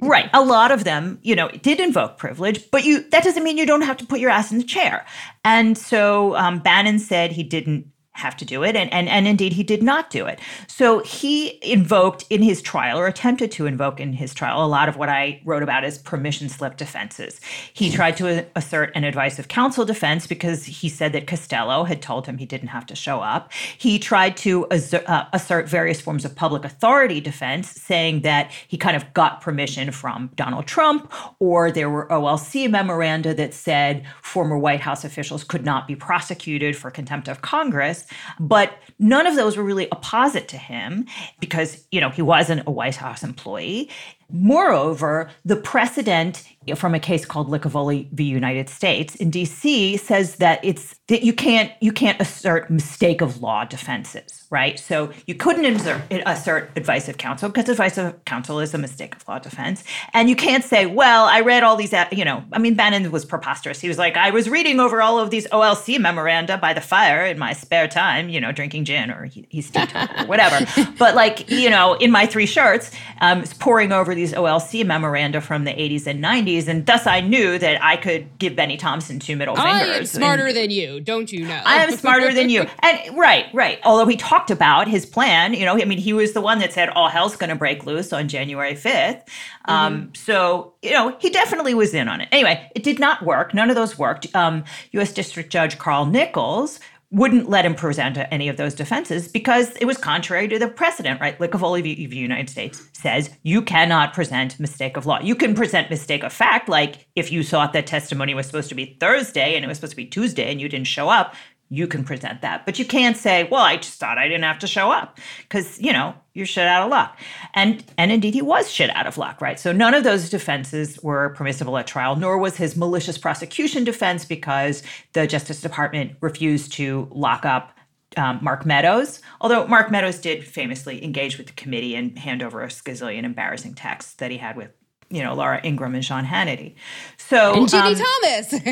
right 0.00 0.30
a 0.32 0.44
lot 0.44 0.70
of 0.70 0.84
them 0.84 1.18
you 1.22 1.34
know 1.34 1.48
did 1.48 1.80
invoke 1.80 2.16
privilege 2.16 2.70
but 2.70 2.84
you 2.84 3.08
that 3.10 3.24
doesn't 3.24 3.42
mean 3.42 3.58
you 3.58 3.66
don't 3.66 3.82
have 3.82 3.96
to 3.96 4.06
put 4.06 4.20
your 4.20 4.30
ass 4.30 4.52
in 4.52 4.58
the 4.58 4.64
chair. 4.64 5.04
And 5.44 5.76
so 5.76 6.36
um, 6.36 6.60
bannon 6.60 6.98
said 6.98 7.32
he 7.32 7.42
didn't 7.42 7.86
have 8.14 8.36
to 8.36 8.44
do 8.44 8.62
it. 8.62 8.76
And, 8.76 8.92
and, 8.92 9.08
and 9.08 9.26
indeed, 9.26 9.52
he 9.52 9.62
did 9.62 9.82
not 9.82 10.08
do 10.08 10.26
it. 10.26 10.38
So 10.68 11.00
he 11.00 11.58
invoked 11.62 12.24
in 12.30 12.42
his 12.42 12.62
trial, 12.62 12.98
or 12.98 13.06
attempted 13.06 13.50
to 13.52 13.66
invoke 13.66 14.00
in 14.00 14.12
his 14.12 14.32
trial, 14.32 14.64
a 14.64 14.66
lot 14.66 14.88
of 14.88 14.96
what 14.96 15.08
I 15.08 15.40
wrote 15.44 15.62
about 15.62 15.84
as 15.84 15.98
permission 15.98 16.48
slip 16.48 16.76
defenses. 16.76 17.40
He 17.72 17.90
tried 17.90 18.16
to 18.18 18.46
assert 18.54 18.92
an 18.94 19.04
advice 19.04 19.38
of 19.38 19.48
counsel 19.48 19.84
defense 19.84 20.26
because 20.26 20.64
he 20.64 20.88
said 20.88 21.12
that 21.12 21.26
Costello 21.26 21.84
had 21.84 22.00
told 22.00 22.26
him 22.26 22.38
he 22.38 22.46
didn't 22.46 22.68
have 22.68 22.86
to 22.86 22.94
show 22.94 23.20
up. 23.20 23.52
He 23.76 23.98
tried 23.98 24.36
to 24.38 24.66
assert, 24.70 25.08
uh, 25.08 25.26
assert 25.32 25.68
various 25.68 26.00
forms 26.00 26.24
of 26.24 26.36
public 26.36 26.64
authority 26.64 27.20
defense, 27.20 27.70
saying 27.70 28.20
that 28.20 28.52
he 28.68 28.76
kind 28.76 28.96
of 28.96 29.12
got 29.12 29.40
permission 29.40 29.90
from 29.90 30.30
Donald 30.36 30.66
Trump, 30.66 31.12
or 31.40 31.72
there 31.72 31.90
were 31.90 32.06
OLC 32.08 32.70
memoranda 32.70 33.34
that 33.34 33.52
said 33.54 34.04
former 34.22 34.56
White 34.56 34.80
House 34.80 35.04
officials 35.04 35.42
could 35.42 35.64
not 35.64 35.88
be 35.88 35.96
prosecuted 35.96 36.76
for 36.76 36.90
contempt 36.92 37.26
of 37.28 37.42
Congress. 37.42 38.03
But 38.38 38.72
none 38.98 39.26
of 39.26 39.36
those 39.36 39.56
were 39.56 39.64
really 39.64 39.90
opposite 39.90 40.48
to 40.48 40.56
him 40.56 41.06
because, 41.40 41.86
you 41.90 42.00
know, 42.00 42.10
he 42.10 42.22
wasn't 42.22 42.66
a 42.66 42.70
White 42.70 42.96
House 42.96 43.22
employee. 43.22 43.90
Moreover, 44.30 45.30
the 45.44 45.56
precedent 45.56 46.42
from 46.74 46.94
a 46.94 47.00
case 47.00 47.26
called 47.26 47.48
Licavoli 47.50 48.10
v. 48.12 48.24
United 48.24 48.70
States 48.70 49.14
in 49.16 49.30
DC 49.30 50.00
says 50.00 50.36
that 50.36 50.64
it's 50.64 50.94
that 51.08 51.22
you 51.22 51.34
can't 51.34 51.70
you 51.82 51.92
can't 51.92 52.18
assert 52.20 52.70
mistake 52.70 53.20
of 53.20 53.42
law 53.42 53.64
defenses, 53.64 54.46
right? 54.48 54.78
So 54.78 55.12
you 55.26 55.34
couldn't 55.34 55.66
assert, 55.66 56.00
assert 56.10 56.70
advice 56.76 57.08
of 57.08 57.18
counsel 57.18 57.50
because 57.50 57.68
advice 57.68 57.98
of 57.98 58.24
counsel 58.24 58.60
is 58.60 58.72
a 58.72 58.78
mistake 58.78 59.14
of 59.14 59.28
law 59.28 59.38
defense, 59.38 59.84
and 60.14 60.30
you 60.30 60.36
can't 60.36 60.64
say, 60.64 60.86
well, 60.86 61.26
I 61.26 61.40
read 61.40 61.62
all 61.62 61.76
these, 61.76 61.92
you 62.12 62.24
know, 62.24 62.42
I 62.52 62.58
mean, 62.58 62.74
Bannon 62.74 63.10
was 63.10 63.26
preposterous. 63.26 63.80
He 63.80 63.88
was 63.88 63.98
like, 63.98 64.16
I 64.16 64.30
was 64.30 64.48
reading 64.48 64.80
over 64.80 65.02
all 65.02 65.18
of 65.18 65.30
these 65.30 65.46
OLC 65.48 65.98
memoranda 65.98 66.56
by 66.56 66.72
the 66.72 66.80
fire 66.80 67.26
in 67.26 67.38
my 67.38 67.52
spare 67.52 67.88
time, 67.88 68.30
you 68.30 68.40
know, 68.40 68.52
drinking 68.52 68.86
gin 68.86 69.10
or 69.10 69.26
he, 69.26 69.46
he's 69.50 69.70
or 69.74 70.26
whatever. 70.26 70.64
but 70.98 71.14
like, 71.14 71.50
you 71.50 71.68
know, 71.68 71.94
in 71.94 72.10
my 72.10 72.24
three 72.24 72.46
shirts, 72.46 72.90
um, 73.20 73.42
poring 73.58 73.92
over 73.92 74.13
these 74.14 74.32
OLC 74.32 74.84
memoranda 74.84 75.40
from 75.40 75.64
the 75.64 75.72
80s 75.72 76.06
and 76.06 76.22
90s, 76.22 76.68
and 76.68 76.86
thus 76.86 77.06
I 77.06 77.20
knew 77.20 77.58
that 77.58 77.82
I 77.82 77.96
could 77.96 78.38
give 78.38 78.56
Bennie 78.56 78.76
Thompson 78.76 79.18
two 79.18 79.36
middle 79.36 79.56
fingers. 79.56 79.72
I 79.72 79.96
am 79.96 80.06
smarter 80.06 80.46
and, 80.46 80.56
than 80.56 80.70
you, 80.70 81.00
don't 81.00 81.30
you 81.30 81.46
know? 81.46 81.60
I 81.64 81.84
am 81.84 81.92
smarter 81.92 82.32
than 82.32 82.50
you. 82.50 82.66
And 82.82 83.16
right, 83.16 83.46
right. 83.54 83.78
Although 83.84 84.06
he 84.06 84.16
talked 84.16 84.50
about 84.50 84.88
his 84.88 85.06
plan, 85.06 85.54
you 85.54 85.64
know, 85.64 85.72
I 85.80 85.84
mean, 85.84 85.98
he 85.98 86.12
was 86.12 86.32
the 86.32 86.40
one 86.40 86.58
that 86.58 86.72
said 86.72 86.90
all 86.90 87.08
hell's 87.08 87.34
going 87.34 87.48
to 87.48 87.56
break 87.56 87.86
loose 87.86 88.12
on 88.12 88.28
January 88.28 88.74
5th. 88.74 89.22
Um, 89.64 89.94
mm-hmm. 89.94 90.14
So, 90.14 90.74
you 90.82 90.90
know, 90.90 91.16
he 91.20 91.30
definitely 91.30 91.72
was 91.72 91.94
in 91.94 92.08
on 92.08 92.20
it. 92.20 92.28
Anyway, 92.30 92.70
it 92.74 92.82
did 92.82 92.98
not 92.98 93.22
work. 93.24 93.54
None 93.54 93.70
of 93.70 93.76
those 93.76 93.98
worked. 93.98 94.26
Um, 94.34 94.64
U.S. 94.92 95.12
District 95.12 95.50
Judge 95.50 95.78
Carl 95.78 96.04
Nichols 96.04 96.78
wouldn't 97.14 97.48
let 97.48 97.64
him 97.64 97.74
present 97.76 98.18
any 98.32 98.48
of 98.48 98.56
those 98.56 98.74
defenses 98.74 99.28
because 99.28 99.76
it 99.76 99.84
was 99.84 99.96
contrary 99.96 100.48
to 100.48 100.58
the 100.58 100.66
precedent, 100.66 101.20
right? 101.20 101.38
Licavoli 101.38 101.82
v. 101.82 102.06
the 102.06 102.16
United 102.16 102.50
States 102.50 102.82
says 102.92 103.30
you 103.44 103.62
cannot 103.62 104.12
present 104.12 104.58
mistake 104.58 104.96
of 104.96 105.06
law. 105.06 105.20
You 105.20 105.36
can 105.36 105.54
present 105.54 105.90
mistake 105.90 106.24
of 106.24 106.32
fact, 106.32 106.68
like 106.68 107.06
if 107.14 107.30
you 107.30 107.44
thought 107.44 107.72
that 107.72 107.86
testimony 107.86 108.34
was 108.34 108.46
supposed 108.46 108.68
to 108.70 108.74
be 108.74 108.96
Thursday 108.98 109.54
and 109.54 109.64
it 109.64 109.68
was 109.68 109.78
supposed 109.78 109.92
to 109.92 109.96
be 109.96 110.06
Tuesday 110.06 110.50
and 110.50 110.60
you 110.60 110.68
didn't 110.68 110.88
show 110.88 111.08
up, 111.08 111.34
you 111.74 111.86
can 111.86 112.04
present 112.04 112.42
that. 112.42 112.64
But 112.64 112.78
you 112.78 112.84
can't 112.84 113.16
say, 113.16 113.48
well, 113.50 113.62
I 113.62 113.76
just 113.76 113.98
thought 113.98 114.18
I 114.18 114.28
didn't 114.28 114.44
have 114.44 114.58
to 114.60 114.66
show 114.66 114.90
up 114.90 115.18
because, 115.42 115.80
you 115.80 115.92
know, 115.92 116.14
you're 116.32 116.46
shit 116.46 116.66
out 116.66 116.84
of 116.84 116.90
luck. 116.90 117.18
And 117.54 117.84
and 117.96 118.10
indeed 118.10 118.34
he 118.34 118.42
was 118.42 118.70
shit 118.70 118.94
out 118.94 119.06
of 119.06 119.18
luck, 119.18 119.40
right? 119.40 119.58
So 119.58 119.72
none 119.72 119.94
of 119.94 120.04
those 120.04 120.30
defenses 120.30 120.98
were 121.02 121.30
permissible 121.30 121.76
at 121.78 121.86
trial, 121.86 122.16
nor 122.16 122.38
was 122.38 122.56
his 122.56 122.76
malicious 122.76 123.18
prosecution 123.18 123.84
defense 123.84 124.24
because 124.24 124.82
the 125.12 125.26
Justice 125.26 125.60
Department 125.60 126.12
refused 126.20 126.72
to 126.74 127.08
lock 127.10 127.44
up 127.44 127.72
um, 128.16 128.38
Mark 128.42 128.64
Meadows, 128.64 129.20
although 129.40 129.66
Mark 129.66 129.90
Meadows 129.90 130.20
did 130.20 130.46
famously 130.46 131.02
engage 131.02 131.36
with 131.36 131.48
the 131.48 131.52
committee 131.54 131.96
and 131.96 132.16
hand 132.18 132.42
over 132.42 132.62
a 132.62 132.68
skazillion 132.68 133.24
embarrassing 133.24 133.74
texts 133.74 134.14
that 134.14 134.30
he 134.30 134.36
had 134.36 134.56
with 134.56 134.70
you 135.14 135.22
know, 135.22 135.32
Laura 135.32 135.60
Ingraham 135.64 135.94
and 135.94 136.04
Sean 136.04 136.24
Hannity. 136.24 136.74
So 137.16 137.54
and 137.54 137.68
Ginny 137.68 137.94
um, 137.94 137.94
Thomas 137.94 138.52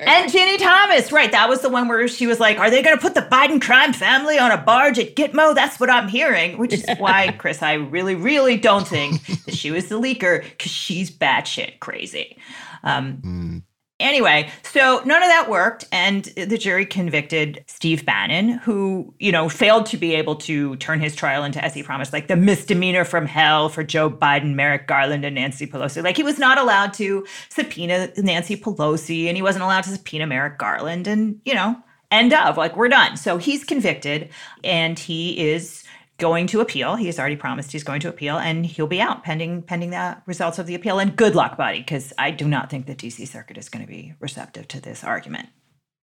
and 0.00 0.32
Ginny 0.32 0.56
Thomas, 0.56 1.12
right? 1.12 1.30
That 1.30 1.48
was 1.48 1.60
the 1.60 1.68
one 1.68 1.88
where 1.88 2.08
she 2.08 2.26
was 2.26 2.40
like, 2.40 2.58
"Are 2.58 2.70
they 2.70 2.82
going 2.82 2.96
to 2.96 3.02
put 3.02 3.14
the 3.14 3.22
Biden 3.22 3.60
crime 3.60 3.92
family 3.92 4.38
on 4.38 4.50
a 4.50 4.56
barge 4.56 4.98
at 4.98 5.14
Gitmo?" 5.14 5.54
That's 5.54 5.78
what 5.78 5.90
I'm 5.90 6.08
hearing, 6.08 6.56
which 6.56 6.72
is 6.72 6.84
why, 6.96 7.32
Chris, 7.38 7.62
I 7.62 7.74
really, 7.74 8.14
really 8.14 8.56
don't 8.56 8.88
think 8.88 9.24
that 9.44 9.54
she 9.54 9.70
was 9.70 9.88
the 9.88 10.00
leaker 10.00 10.42
because 10.42 10.72
she's 10.72 11.10
batshit 11.10 11.80
crazy. 11.80 12.38
Um, 12.82 13.18
mm. 13.18 13.62
Anyway, 14.00 14.50
so 14.62 15.02
none 15.04 15.22
of 15.22 15.28
that 15.28 15.48
worked, 15.48 15.84
and 15.92 16.24
the 16.24 16.56
jury 16.56 16.86
convicted 16.86 17.62
Steve 17.66 18.04
Bannon, 18.06 18.48
who, 18.48 19.12
you 19.18 19.30
know, 19.30 19.48
failed 19.48 19.86
to 19.86 19.96
be 19.96 20.14
able 20.14 20.36
to 20.36 20.74
turn 20.76 21.00
his 21.00 21.14
trial 21.14 21.44
into, 21.44 21.62
as 21.62 21.74
he 21.74 21.82
promised, 21.82 22.12
like 22.12 22.26
the 22.26 22.36
misdemeanor 22.36 23.04
from 23.04 23.26
hell 23.26 23.68
for 23.68 23.84
Joe 23.84 24.10
Biden, 24.10 24.54
Merrick 24.54 24.86
Garland, 24.86 25.24
and 25.24 25.34
Nancy 25.34 25.66
Pelosi. 25.66 26.02
Like 26.02 26.16
he 26.16 26.22
was 26.22 26.38
not 26.38 26.58
allowed 26.58 26.94
to 26.94 27.26
subpoena 27.50 28.10
Nancy 28.16 28.56
Pelosi, 28.56 29.26
and 29.26 29.36
he 29.36 29.42
wasn't 29.42 29.64
allowed 29.64 29.84
to 29.84 29.90
subpoena 29.90 30.26
Merrick 30.26 30.58
Garland, 30.58 31.06
and, 31.06 31.40
you 31.44 31.54
know, 31.54 31.76
end 32.10 32.32
of, 32.32 32.56
like 32.56 32.76
we're 32.76 32.88
done. 32.88 33.16
So 33.16 33.36
he's 33.36 33.64
convicted, 33.64 34.30
and 34.64 34.98
he 34.98 35.50
is 35.50 35.84
going 36.20 36.46
to 36.48 36.60
appeal. 36.60 36.94
He 36.94 37.06
has 37.06 37.18
already 37.18 37.36
promised 37.36 37.72
he's 37.72 37.82
going 37.82 38.00
to 38.02 38.08
appeal, 38.08 38.38
and 38.38 38.64
he'll 38.64 38.86
be 38.86 39.00
out 39.00 39.24
pending 39.24 39.62
pending 39.62 39.90
the 39.90 40.18
results 40.26 40.60
of 40.60 40.66
the 40.66 40.76
appeal. 40.76 41.00
And 41.00 41.16
good 41.16 41.34
luck, 41.34 41.56
buddy, 41.56 41.78
because 41.78 42.12
I 42.18 42.30
do 42.30 42.46
not 42.46 42.70
think 42.70 42.86
the 42.86 42.94
D.C. 42.94 43.26
Circuit 43.26 43.58
is 43.58 43.68
going 43.68 43.84
to 43.84 43.90
be 43.90 44.14
receptive 44.20 44.68
to 44.68 44.80
this 44.80 45.02
argument. 45.02 45.48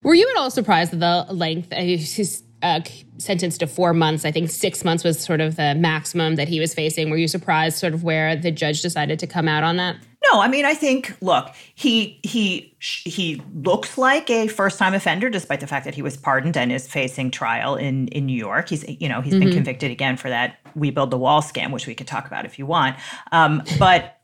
Were 0.03 0.13
you 0.13 0.29
at 0.29 0.37
all 0.37 0.51
surprised 0.51 0.93
at 0.93 0.99
the 0.99 1.33
length? 1.33 1.71
He's 1.73 2.43
uh, 2.61 2.81
sentenced 3.17 3.59
to 3.59 3.67
four 3.67 3.93
months. 3.93 4.25
I 4.25 4.31
think 4.31 4.49
six 4.49 4.83
months 4.83 5.03
was 5.03 5.19
sort 5.19 5.41
of 5.41 5.55
the 5.55 5.75
maximum 5.75 6.35
that 6.35 6.47
he 6.47 6.59
was 6.59 6.73
facing. 6.73 7.09
Were 7.09 7.17
you 7.17 7.27
surprised, 7.27 7.77
sort 7.77 7.93
of, 7.93 8.03
where 8.03 8.35
the 8.35 8.51
judge 8.51 8.81
decided 8.81 9.19
to 9.19 9.27
come 9.27 9.47
out 9.47 9.63
on 9.63 9.77
that? 9.77 9.97
No, 10.31 10.41
I 10.41 10.47
mean, 10.47 10.65
I 10.65 10.73
think 10.73 11.15
look, 11.21 11.53
he 11.75 12.19
he 12.23 12.75
he 12.79 13.41
looks 13.53 13.97
like 13.97 14.29
a 14.29 14.47
first-time 14.47 14.93
offender, 14.93 15.29
despite 15.29 15.59
the 15.59 15.67
fact 15.67 15.85
that 15.85 15.95
he 15.95 16.01
was 16.01 16.17
pardoned 16.17 16.57
and 16.57 16.71
is 16.71 16.87
facing 16.87 17.31
trial 17.31 17.75
in 17.75 18.07
in 18.09 18.25
New 18.25 18.37
York. 18.37 18.69
He's 18.69 18.83
you 18.99 19.07
know 19.07 19.21
he's 19.21 19.33
mm-hmm. 19.33 19.45
been 19.45 19.53
convicted 19.53 19.91
again 19.91 20.17
for 20.17 20.29
that 20.29 20.57
"We 20.75 20.89
Build 20.89 21.11
the 21.11 21.17
Wall" 21.17 21.41
scam, 21.41 21.71
which 21.71 21.87
we 21.87 21.95
could 21.95 22.07
talk 22.07 22.27
about 22.27 22.45
if 22.45 22.59
you 22.59 22.65
want. 22.65 22.97
Um, 23.31 23.63
but 23.79 24.17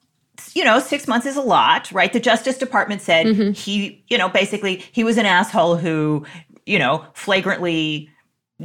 you 0.53 0.63
know, 0.63 0.79
six 0.79 1.07
months 1.07 1.25
is 1.25 1.35
a 1.35 1.41
lot, 1.41 1.91
right? 1.91 2.11
The 2.11 2.19
Justice 2.19 2.57
Department 2.57 3.01
said 3.01 3.27
mm-hmm. 3.27 3.51
he, 3.51 4.03
you 4.07 4.17
know, 4.17 4.29
basically 4.29 4.83
he 4.91 5.03
was 5.03 5.17
an 5.17 5.25
asshole 5.25 5.77
who, 5.77 6.25
you 6.65 6.79
know, 6.79 7.05
flagrantly 7.13 8.09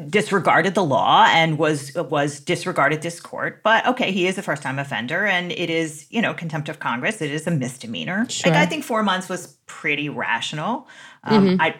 disregarded 0.08 0.74
the 0.74 0.84
law 0.84 1.26
and 1.30 1.58
was 1.58 1.94
was 1.94 2.40
disregarded 2.40 3.02
this 3.02 3.20
court 3.20 3.62
but 3.62 3.86
okay 3.86 4.12
he 4.12 4.26
is 4.26 4.38
a 4.38 4.42
first 4.42 4.62
time 4.62 4.78
offender 4.78 5.26
and 5.26 5.52
it 5.52 5.70
is 5.70 6.06
you 6.10 6.22
know 6.22 6.34
contempt 6.34 6.68
of 6.68 6.78
congress 6.78 7.20
it 7.20 7.30
is 7.30 7.46
a 7.46 7.50
misdemeanor 7.50 8.26
sure. 8.28 8.50
like 8.50 8.60
i 8.60 8.66
think 8.66 8.84
four 8.84 9.02
months 9.02 9.28
was 9.28 9.58
pretty 9.66 10.08
rational 10.08 10.86
um, 11.24 11.46
mm-hmm. 11.46 11.60
i 11.60 11.74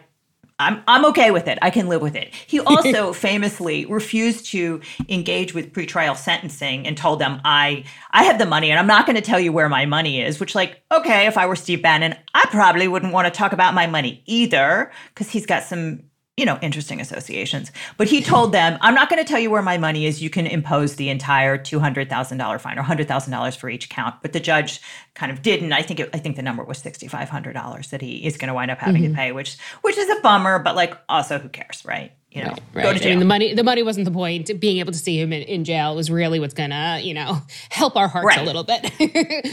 I'm 0.60 0.82
I'm 0.88 1.04
okay 1.06 1.30
with 1.30 1.46
it. 1.46 1.58
I 1.62 1.70
can 1.70 1.88
live 1.88 2.02
with 2.02 2.16
it. 2.16 2.34
He 2.34 2.58
also 2.66 3.12
famously 3.12 3.86
refused 3.86 4.46
to 4.46 4.80
engage 5.08 5.54
with 5.54 5.72
pretrial 5.72 6.16
sentencing 6.16 6.86
and 6.86 6.96
told 6.96 7.20
them 7.20 7.40
I 7.44 7.84
I 8.10 8.24
have 8.24 8.38
the 8.38 8.46
money 8.46 8.70
and 8.70 8.78
I'm 8.78 8.86
not 8.86 9.06
going 9.06 9.16
to 9.16 9.22
tell 9.22 9.38
you 9.38 9.52
where 9.52 9.68
my 9.68 9.86
money 9.86 10.20
is, 10.20 10.40
which 10.40 10.54
like 10.54 10.82
okay, 10.92 11.26
if 11.26 11.38
I 11.38 11.46
were 11.46 11.56
Steve 11.56 11.82
Bannon, 11.82 12.16
I 12.34 12.46
probably 12.50 12.88
wouldn't 12.88 13.12
want 13.12 13.32
to 13.32 13.36
talk 13.36 13.52
about 13.52 13.74
my 13.74 13.86
money 13.86 14.22
either 14.26 14.90
because 15.14 15.30
he's 15.30 15.46
got 15.46 15.62
some 15.62 16.02
you 16.38 16.46
know, 16.46 16.56
interesting 16.62 17.00
associations. 17.00 17.72
But 17.96 18.06
he 18.06 18.22
told 18.22 18.52
them, 18.52 18.78
I'm 18.80 18.94
not 18.94 19.10
going 19.10 19.22
to 19.22 19.28
tell 19.28 19.40
you 19.40 19.50
where 19.50 19.60
my 19.60 19.76
money 19.76 20.06
is. 20.06 20.22
You 20.22 20.30
can 20.30 20.46
impose 20.46 20.94
the 20.94 21.08
entire 21.08 21.58
$200,000 21.58 22.60
fine 22.60 22.78
or 22.78 22.82
$100,000 22.82 23.56
for 23.56 23.68
each 23.68 23.88
count. 23.88 24.14
But 24.22 24.32
the 24.32 24.38
judge 24.38 24.80
kind 25.14 25.32
of 25.32 25.42
didn't. 25.42 25.72
I 25.72 25.82
think 25.82 25.98
it, 25.98 26.10
I 26.14 26.18
think 26.18 26.36
the 26.36 26.42
number 26.42 26.62
was 26.62 26.80
$6,500 26.80 27.90
that 27.90 28.00
he 28.00 28.24
is 28.24 28.36
going 28.36 28.46
to 28.46 28.54
wind 28.54 28.70
up 28.70 28.78
having 28.78 29.02
mm-hmm. 29.02 29.12
to 29.14 29.16
pay, 29.16 29.32
which 29.32 29.58
which 29.82 29.98
is 29.98 30.08
a 30.08 30.20
bummer, 30.20 30.60
but 30.60 30.76
like 30.76 30.96
also 31.08 31.40
who 31.40 31.48
cares, 31.48 31.84
right? 31.84 32.12
You 32.30 32.44
know, 32.44 32.50
right, 32.72 32.84
right. 32.84 33.02
I 33.04 33.08
mean, 33.08 33.18
the 33.18 33.24
money 33.24 33.54
the 33.54 33.64
money 33.64 33.82
wasn't 33.82 34.04
the 34.04 34.12
point. 34.12 34.60
Being 34.60 34.78
able 34.78 34.92
to 34.92 34.98
see 34.98 35.18
him 35.18 35.32
in, 35.32 35.42
in 35.42 35.64
jail 35.64 35.96
was 35.96 36.08
really 36.08 36.38
what's 36.38 36.54
gonna, 36.54 37.00
you 37.02 37.14
know, 37.14 37.42
help 37.70 37.96
our 37.96 38.06
hearts 38.06 38.26
right. 38.26 38.38
a 38.38 38.44
little 38.44 38.64
bit. 38.64 38.82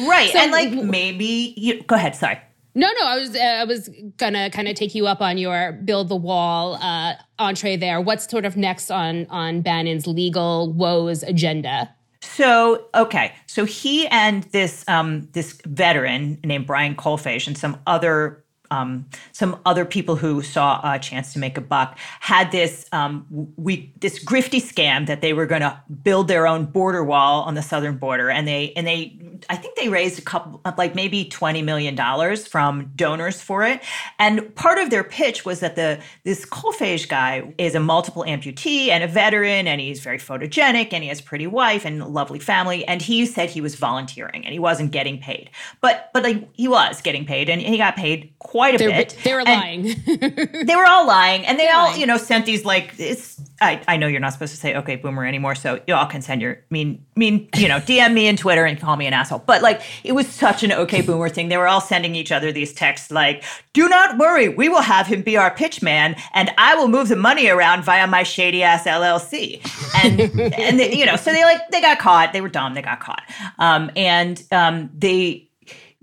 right. 0.08 0.30
So, 0.32 0.40
and 0.40 0.52
like 0.52 0.72
maybe 0.72 1.56
you 1.58 1.82
go 1.84 1.96
ahead, 1.96 2.16
sorry. 2.16 2.40
No, 2.78 2.90
no, 3.00 3.08
I 3.08 3.18
was 3.18 3.36
uh, 3.36 3.40
I 3.40 3.64
was 3.64 3.90
gonna 4.18 4.50
kind 4.50 4.68
of 4.68 4.76
take 4.76 4.94
you 4.94 5.08
up 5.08 5.22
on 5.22 5.38
your 5.38 5.72
build 5.72 6.10
the 6.10 6.16
wall 6.16 6.76
uh, 6.76 7.14
entree 7.40 7.78
there. 7.78 8.02
What's 8.02 8.30
sort 8.30 8.44
of 8.44 8.58
next 8.58 8.92
on 8.92 9.26
on 9.28 9.62
Bannon's 9.62 10.06
legal 10.06 10.74
woes 10.74 11.24
agenda? 11.24 11.96
So 12.22 12.88
okay, 12.94 13.34
so 13.48 13.66
he 13.66 14.08
and 14.08 14.44
this 14.46 14.84
um, 14.90 15.30
this 15.32 15.60
veteran 15.66 16.38
named 16.44 16.68
Brian 16.68 16.96
Kolfage 16.96 17.48
and 17.48 17.58
some 17.58 17.80
other 17.88 18.44
um, 18.72 19.06
some 19.32 19.60
other 19.66 19.86
people 19.86 20.16
who 20.16 20.42
saw 20.42 20.82
a 20.84 21.00
chance 21.00 21.34
to 21.34 21.40
make 21.40 21.58
a 21.58 21.62
buck 21.62 21.98
had 22.20 22.52
this 22.52 22.86
um, 22.92 23.26
we 23.56 23.94
this 24.00 24.24
grifty 24.24 24.62
scam 24.62 25.08
that 25.08 25.22
they 25.22 25.34
were 25.34 25.46
going 25.46 25.62
to 25.62 25.82
build 26.04 26.28
their 26.28 26.48
own 26.48 26.66
border 26.66 27.04
wall 27.04 27.44
on 27.44 27.56
the 27.56 27.62
southern 27.62 27.98
border, 27.98 28.30
and 28.30 28.48
they 28.48 28.74
and 28.76 28.86
they 28.88 29.18
I 29.50 29.56
think 29.56 29.76
they 29.76 29.90
raised 29.90 30.20
a 30.20 30.22
couple 30.22 30.62
like 30.78 30.96
maybe 30.96 31.26
twenty 31.26 31.62
million 31.62 31.96
dollars 31.96 32.48
from 32.48 32.92
donors 32.96 33.42
for 33.42 33.64
it, 33.64 33.82
and 34.20 34.54
part 34.56 34.78
of 34.78 34.90
their 34.90 35.04
pitch 35.04 35.46
was 35.46 35.60
that 35.60 35.76
the 35.76 36.00
this 36.24 36.46
Kolfage 36.46 37.08
guy 37.08 37.54
is 37.58 37.76
a 37.76 37.80
multiple 37.80 38.24
amputee 38.24 38.90
and 38.90 39.04
a 39.04 39.08
veteran, 39.08 39.68
and 39.68 39.80
he's 39.80 40.00
very 40.00 40.18
photogenic, 40.18 40.92
and 40.92 41.04
he 41.04 41.10
has 41.10 41.20
a 41.20 41.24
pretty 41.24 41.48
wife 41.48 41.86
and 41.86 42.02
a 42.02 42.08
lovely 42.08 42.40
family, 42.40 42.86
and 42.86 43.02
he 43.02 43.26
said 43.26 43.50
he 43.50 43.62
was 43.62 43.76
volunteering 43.76 44.44
and 44.44 44.54
he 44.54 44.60
wasn't 44.60 44.92
getting 44.92 45.20
paid, 45.20 45.50
but 45.82 46.10
but 46.14 46.24
like 46.24 46.50
he 46.54 46.68
was 46.68 47.02
getting 47.02 47.26
paid, 47.26 47.50
and 47.50 47.62
he 47.62 47.78
got 47.78 47.96
paid 47.96 48.34
quite 48.40 48.55
a 48.56 48.78
they're, 48.78 48.90
bit. 48.90 49.18
They 49.24 49.34
were 49.34 49.44
lying. 49.44 49.84
they 50.06 50.76
were 50.76 50.86
all 50.86 51.06
lying, 51.06 51.46
and 51.46 51.60
they 51.60 51.66
They're 51.66 51.76
all, 51.76 51.88
lying. 51.90 52.00
you 52.00 52.06
know, 52.06 52.18
sent 52.18 52.46
these 52.46 52.66
like 52.66 52.94
it's. 52.98 53.42
I, 53.62 53.82
I 53.88 53.98
know 53.98 54.08
you're 54.08 54.20
not 54.20 54.34
supposed 54.34 54.54
to 54.54 54.60
say 54.60 54.76
okay 54.76 54.96
boomer 54.96 55.26
anymore, 55.26 55.56
so 55.56 55.80
y'all 55.88 56.08
can 56.08 56.22
send 56.22 56.42
your 56.42 56.64
mean 56.70 57.06
mean 57.16 57.50
you 57.56 57.68
know 57.68 57.80
DM 57.80 58.14
me 58.14 58.28
in 58.28 58.38
Twitter 58.38 58.66
and 58.66 58.80
call 58.80 58.96
me 58.96 59.06
an 59.08 59.14
asshole. 59.14 59.40
But 59.40 59.62
like 59.62 59.82
it 60.04 60.14
was 60.14 60.28
such 60.28 60.64
an 60.64 60.72
okay 60.72 61.02
boomer 61.02 61.30
thing. 61.30 61.50
They 61.50 61.58
were 61.58 61.68
all 61.68 61.82
sending 61.82 62.16
each 62.16 62.32
other 62.32 62.52
these 62.52 62.74
texts 62.74 63.12
like, 63.12 63.44
"Do 63.74 63.88
not 63.90 64.18
worry, 64.18 64.50
we 64.50 64.70
will 64.70 64.82
have 64.82 65.08
him 65.08 65.22
be 65.22 65.38
our 65.38 65.54
pitch 65.54 65.82
man, 65.82 66.16
and 66.34 66.52
I 66.58 66.76
will 66.76 66.88
move 66.88 67.10
the 67.10 67.16
money 67.16 67.48
around 67.48 67.84
via 67.84 68.08
my 68.08 68.24
shady 68.24 68.64
ass 68.64 68.86
LLC." 68.86 69.62
And 70.04 70.20
and 70.54 70.80
they, 70.80 70.96
you 70.96 71.06
know, 71.06 71.16
so 71.16 71.32
they 71.32 71.44
like 71.44 71.70
they 71.72 71.82
got 71.82 72.00
caught. 72.00 72.34
They 72.34 72.42
were 72.42 72.50
dumb. 72.50 72.74
They 72.74 72.82
got 72.82 73.00
caught. 73.00 73.24
Um, 73.60 73.92
and 73.96 74.42
um, 74.52 74.90
they 74.98 75.45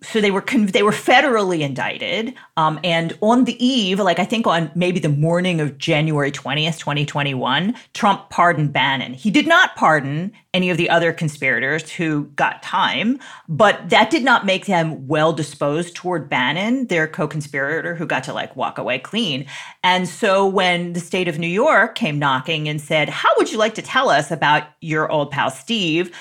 so 0.02 0.20
they 0.20 0.30
were 0.30 0.40
con- 0.40 0.66
they 0.66 0.82
were 0.82 0.92
federally 0.92 1.60
indicted 1.60 2.34
um, 2.56 2.78
and 2.82 3.16
on 3.20 3.44
the 3.44 3.64
eve 3.64 3.98
like 3.98 4.18
i 4.18 4.24
think 4.24 4.46
on 4.46 4.70
maybe 4.74 4.98
the 4.98 5.08
morning 5.08 5.60
of 5.60 5.78
january 5.78 6.30
20th 6.30 6.78
2021 6.78 7.74
trump 7.94 8.28
pardoned 8.30 8.72
bannon. 8.72 9.14
He 9.14 9.30
did 9.30 9.46
not 9.46 9.74
pardon 9.76 10.32
any 10.54 10.70
of 10.70 10.76
the 10.76 10.90
other 10.90 11.12
conspirators 11.12 11.90
who 11.90 12.24
got 12.36 12.62
time 12.62 13.18
but 13.48 13.88
that 13.90 14.10
did 14.10 14.24
not 14.24 14.44
make 14.44 14.66
them 14.66 15.06
well 15.06 15.32
disposed 15.32 15.94
toward 15.94 16.28
bannon 16.28 16.86
their 16.86 17.06
co-conspirator 17.06 17.94
who 17.94 18.06
got 18.06 18.24
to 18.24 18.32
like 18.32 18.54
walk 18.56 18.78
away 18.78 18.98
clean. 18.98 19.46
And 19.84 20.08
so 20.08 20.46
when 20.46 20.92
the 20.92 21.00
state 21.00 21.28
of 21.28 21.38
new 21.38 21.46
york 21.46 21.94
came 21.94 22.18
knocking 22.18 22.68
and 22.68 22.80
said 22.80 23.08
how 23.08 23.30
would 23.36 23.52
you 23.52 23.58
like 23.58 23.74
to 23.74 23.82
tell 23.82 24.08
us 24.08 24.30
about 24.30 24.64
your 24.80 25.10
old 25.10 25.30
pal 25.30 25.50
steve? 25.50 26.14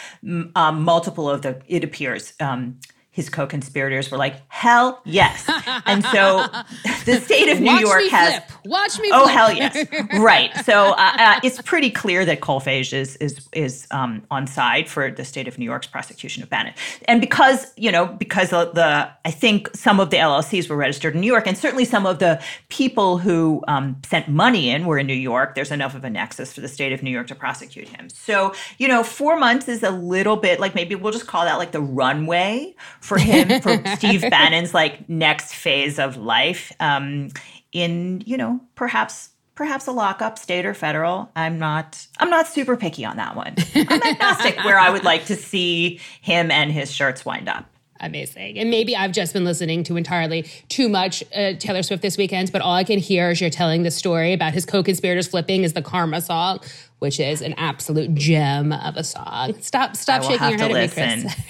Um, 0.56 0.84
multiple 0.84 1.30
of 1.30 1.42
the 1.42 1.62
it 1.68 1.84
appears 1.84 2.34
um, 2.40 2.80
his 3.14 3.30
co-conspirators 3.30 4.10
were 4.10 4.18
like, 4.18 4.42
"Hell 4.48 5.02
yes!" 5.04 5.46
and 5.86 6.04
so 6.06 6.48
the 7.06 7.20
state 7.20 7.50
of 7.50 7.60
New 7.60 7.68
Watch 7.68 7.82
York 7.82 8.04
has 8.06 8.36
flip. 8.36 8.66
Watch 8.66 9.00
me. 9.00 9.10
Oh 9.12 9.24
flip. 9.24 9.36
hell 9.36 9.54
yes! 9.54 9.86
right. 10.20 10.56
So 10.64 10.92
uh, 10.92 11.12
uh, 11.18 11.40
it's 11.44 11.62
pretty 11.62 11.92
clear 11.92 12.24
that 12.24 12.40
Kolfage 12.40 12.94
is 12.94 13.18
is 13.18 13.50
is 13.52 13.86
um, 13.92 14.24
on 14.32 14.48
side 14.48 14.88
for 14.88 15.12
the 15.12 15.26
state 15.26 15.50
of 15.50 15.60
New 15.60 15.66
York's 15.66 15.88
prosecution 15.88 16.42
of 16.42 16.50
Bannon, 16.50 16.74
and 17.06 17.20
because 17.20 17.74
you 17.76 17.92
know 17.92 18.06
because 18.06 18.54
of 18.54 18.74
the 18.76 19.10
I 19.26 19.32
think 19.32 19.76
some 19.76 20.00
of 20.00 20.10
the 20.10 20.18
LLCs 20.18 20.70
were 20.70 20.78
registered 20.78 21.14
in 21.14 21.20
New 21.20 21.28
York, 21.28 21.48
and 21.48 21.58
certainly 21.58 21.84
some 21.84 22.06
of 22.06 22.20
the 22.20 22.42
people 22.70 23.18
who 23.18 23.62
um, 23.68 24.02
sent 24.06 24.30
money 24.30 24.70
in 24.70 24.86
were 24.86 24.98
in 24.98 25.08
New 25.08 25.14
York. 25.14 25.56
There's 25.56 25.72
enough 25.72 25.96
of 25.96 26.06
a 26.06 26.10
nexus 26.10 26.54
for 26.54 26.62
the 26.62 26.70
state 26.70 26.94
of 26.94 27.04
New 27.04 27.12
York 27.12 27.28
to 27.28 27.36
prosecute 27.36 27.90
him. 27.90 28.08
So 28.10 28.54
you 28.78 28.88
know, 28.88 29.04
four 29.04 29.38
months 29.38 29.68
is 29.68 29.84
a 29.84 29.92
little 29.92 30.38
bit 30.38 30.62
like 30.62 30.76
maybe 30.76 30.96
we'll 30.96 31.12
just 31.12 31.28
call 31.28 31.44
that 31.44 31.58
like 31.58 31.74
the 31.74 31.82
runway 31.82 32.74
for 33.02 33.18
him 33.18 33.62
for 33.62 33.84
Steve 33.98 34.22
Bannon's 34.22 34.74
like 34.74 35.10
next 35.10 35.54
phase 35.54 36.00
of 36.00 36.16
life 36.16 36.72
um, 36.80 37.30
in 37.74 38.24
you 38.26 38.38
know 38.38 38.62
perhaps 38.76 39.30
perhaps 39.56 39.86
a 39.88 39.92
lockup 39.92 40.40
state 40.40 40.66
or 40.66 40.74
federal. 40.74 41.30
I'm 41.36 41.60
not 41.60 42.08
i'm 42.20 42.30
not 42.30 42.48
super 42.48 42.78
picky 42.78 43.04
on 43.04 43.18
that 43.18 43.36
one. 43.36 43.56
I'm 43.76 44.02
agnostic 44.04 44.58
where 44.64 44.80
i 44.80 44.90
would 44.90 45.04
like 45.04 45.26
to 45.26 45.36
see 45.36 46.00
him 46.22 46.50
and 46.50 46.72
his 46.72 46.92
shirts 46.92 47.26
wind 47.26 47.50
up. 47.50 47.66
Amazing. 48.02 48.58
And 48.58 48.72
maybe 48.72 48.96
I've 48.96 49.12
just 49.12 49.32
been 49.32 49.46
listening 49.46 49.84
to 49.84 49.96
entirely 49.96 50.44
too 50.70 50.90
much 50.90 51.24
uh, 51.36 51.54
Taylor 51.60 51.84
Swift 51.84 52.02
this 52.02 52.18
weekend, 52.18 52.52
but 52.52 52.62
all 52.62 52.74
I 52.74 52.84
can 52.84 52.98
hear 52.98 53.30
as 53.30 53.40
you're 53.40 53.52
telling 53.52 53.84
the 53.84 53.92
story 53.92 54.34
about 54.34 54.54
his 54.54 54.66
co-conspirators 54.66 55.28
flipping 55.28 55.64
is 55.64 55.74
the 55.74 55.84
Karma 55.84 56.20
song, 56.20 56.62
which 57.02 57.20
is 57.20 57.42
an 57.42 57.56
absolute 57.58 58.14
gem 58.14 58.72
of 58.72 58.96
a 58.96 59.04
song. 59.04 59.60
Stop, 59.60 59.96
stop 59.96 60.22
shaking 60.22 60.50
your 60.50 60.60
head 60.60 60.72
listen. 60.72 61.02
at 61.02 61.16
me, 61.18 61.24
Chris. 61.24 61.34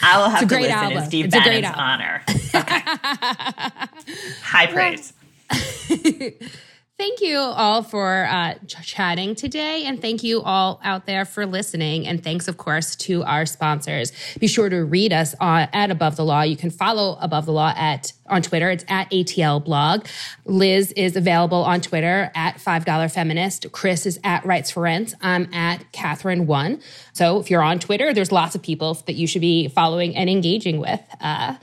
I 0.00 0.14
will 0.16 0.30
have 0.30 0.48
to 0.48 0.54
listen 0.56 0.70
album. 0.70 0.96
in 0.98 1.04
Steve 1.04 1.26
it's 1.26 1.34
Bannon's 1.34 1.76
honor. 1.76 2.22
Okay. 2.54 2.80
High 4.42 4.66
praise. 4.66 5.12
Thank 6.98 7.20
you 7.20 7.38
all 7.38 7.82
for 7.82 8.26
uh, 8.30 8.54
ch- 8.66 8.86
chatting 8.86 9.34
today. 9.34 9.84
And 9.86 10.00
thank 10.00 10.22
you 10.22 10.40
all 10.42 10.78
out 10.84 11.04
there 11.06 11.24
for 11.24 11.46
listening. 11.46 12.06
And 12.06 12.22
thanks, 12.22 12.46
of 12.46 12.58
course, 12.58 12.94
to 12.96 13.24
our 13.24 13.44
sponsors. 13.44 14.12
Be 14.38 14.46
sure 14.46 14.68
to 14.68 14.84
read 14.84 15.12
us 15.12 15.34
on, 15.40 15.68
at 15.72 15.90
Above 15.90 16.14
the 16.14 16.24
Law. 16.24 16.42
You 16.42 16.56
can 16.56 16.70
follow 16.70 17.18
Above 17.20 17.46
the 17.46 17.52
Law 17.52 17.72
at 17.76 18.12
on 18.28 18.40
Twitter. 18.40 18.70
It's 18.70 18.84
at 18.88 19.10
ATL 19.10 19.64
blog. 19.64 20.06
Liz 20.44 20.92
is 20.92 21.16
available 21.16 21.64
on 21.64 21.80
Twitter 21.80 22.30
at 22.36 22.58
$5 22.58 23.12
Feminist. 23.12 23.72
Chris 23.72 24.06
is 24.06 24.20
at 24.22 24.44
Writes 24.46 24.70
for 24.70 24.82
Rent. 24.82 25.14
I'm 25.22 25.52
at 25.52 25.90
Kathryn 25.92 26.46
One. 26.46 26.80
So 27.14 27.40
if 27.40 27.50
you're 27.50 27.62
on 27.64 27.80
Twitter, 27.80 28.14
there's 28.14 28.30
lots 28.30 28.54
of 28.54 28.62
people 28.62 28.94
that 29.06 29.14
you 29.14 29.26
should 29.26 29.40
be 29.40 29.66
following 29.68 30.14
and 30.14 30.30
engaging 30.30 30.78
with. 30.78 31.00
Uh, 31.20 31.56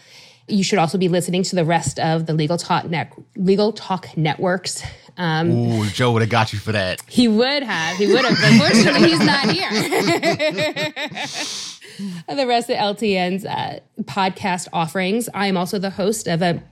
You 0.47 0.63
should 0.63 0.79
also 0.79 0.97
be 0.97 1.07
listening 1.09 1.43
to 1.43 1.55
the 1.55 1.63
rest 1.63 1.99
of 1.99 2.25
the 2.25 2.33
Legal 2.33 2.57
Talk, 2.57 2.85
Net- 2.89 3.13
Legal 3.37 3.71
Talk 3.71 4.17
networks. 4.17 4.81
Um, 5.19 5.51
Ooh, 5.51 5.86
Joe 5.88 6.13
would 6.13 6.21
have 6.21 6.32
got 6.32 6.53
you 6.53 6.60
for 6.60 6.71
that. 6.71 7.01
he 7.08 7.27
would 7.27 7.62
have. 7.62 7.97
He 7.97 8.08
would 8.08 8.23
have. 8.23 8.38
But 8.39 8.53
fortunately, 8.58 9.10
he's 9.10 9.19
not 9.19 9.51
here. 9.51 9.69
the 12.36 12.47
rest 12.47 12.69
of 12.69 12.77
LTN's 12.77 13.45
uh, 13.45 13.79
podcast 14.03 14.67
offerings. 14.71 15.27
I 15.34 15.47
am 15.47 15.58
also 15.58 15.77
the 15.77 15.89
host 15.89 16.27
of 16.27 16.41
a 16.41 16.63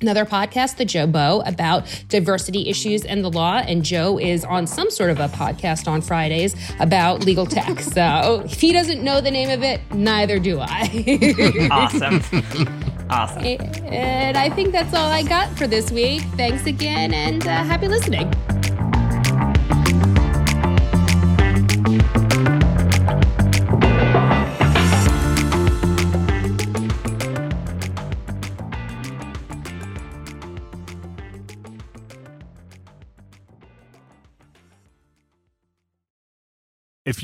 another 0.00 0.24
podcast, 0.24 0.76
The 0.76 0.84
Jabot, 0.84 1.42
about 1.46 2.04
diversity 2.08 2.68
issues 2.68 3.04
and 3.04 3.24
the 3.24 3.30
law. 3.30 3.58
And 3.58 3.84
Joe 3.84 4.18
is 4.18 4.44
on 4.44 4.66
some 4.66 4.90
sort 4.90 5.10
of 5.10 5.20
a 5.20 5.28
podcast 5.28 5.88
on 5.88 6.00
Fridays 6.02 6.54
about 6.80 7.24
legal 7.24 7.46
tech. 7.46 7.80
So 7.80 8.42
if 8.44 8.60
he 8.60 8.72
doesn't 8.72 9.02
know 9.02 9.20
the 9.20 9.30
name 9.30 9.50
of 9.50 9.62
it, 9.62 9.80
neither 9.92 10.38
do 10.38 10.58
I. 10.60 11.68
Awesome. 11.76 12.16
awesome. 13.10 13.44
and 13.44 14.36
I 14.36 14.50
think 14.50 14.72
that's 14.72 14.94
all 14.94 15.10
I 15.10 15.22
got 15.22 15.56
for 15.56 15.66
this 15.66 15.90
week. 15.90 16.22
Thanks 16.36 16.66
again 16.66 17.12
and 17.12 17.46
uh, 17.46 17.64
happy 17.64 17.88
listening. 17.88 18.32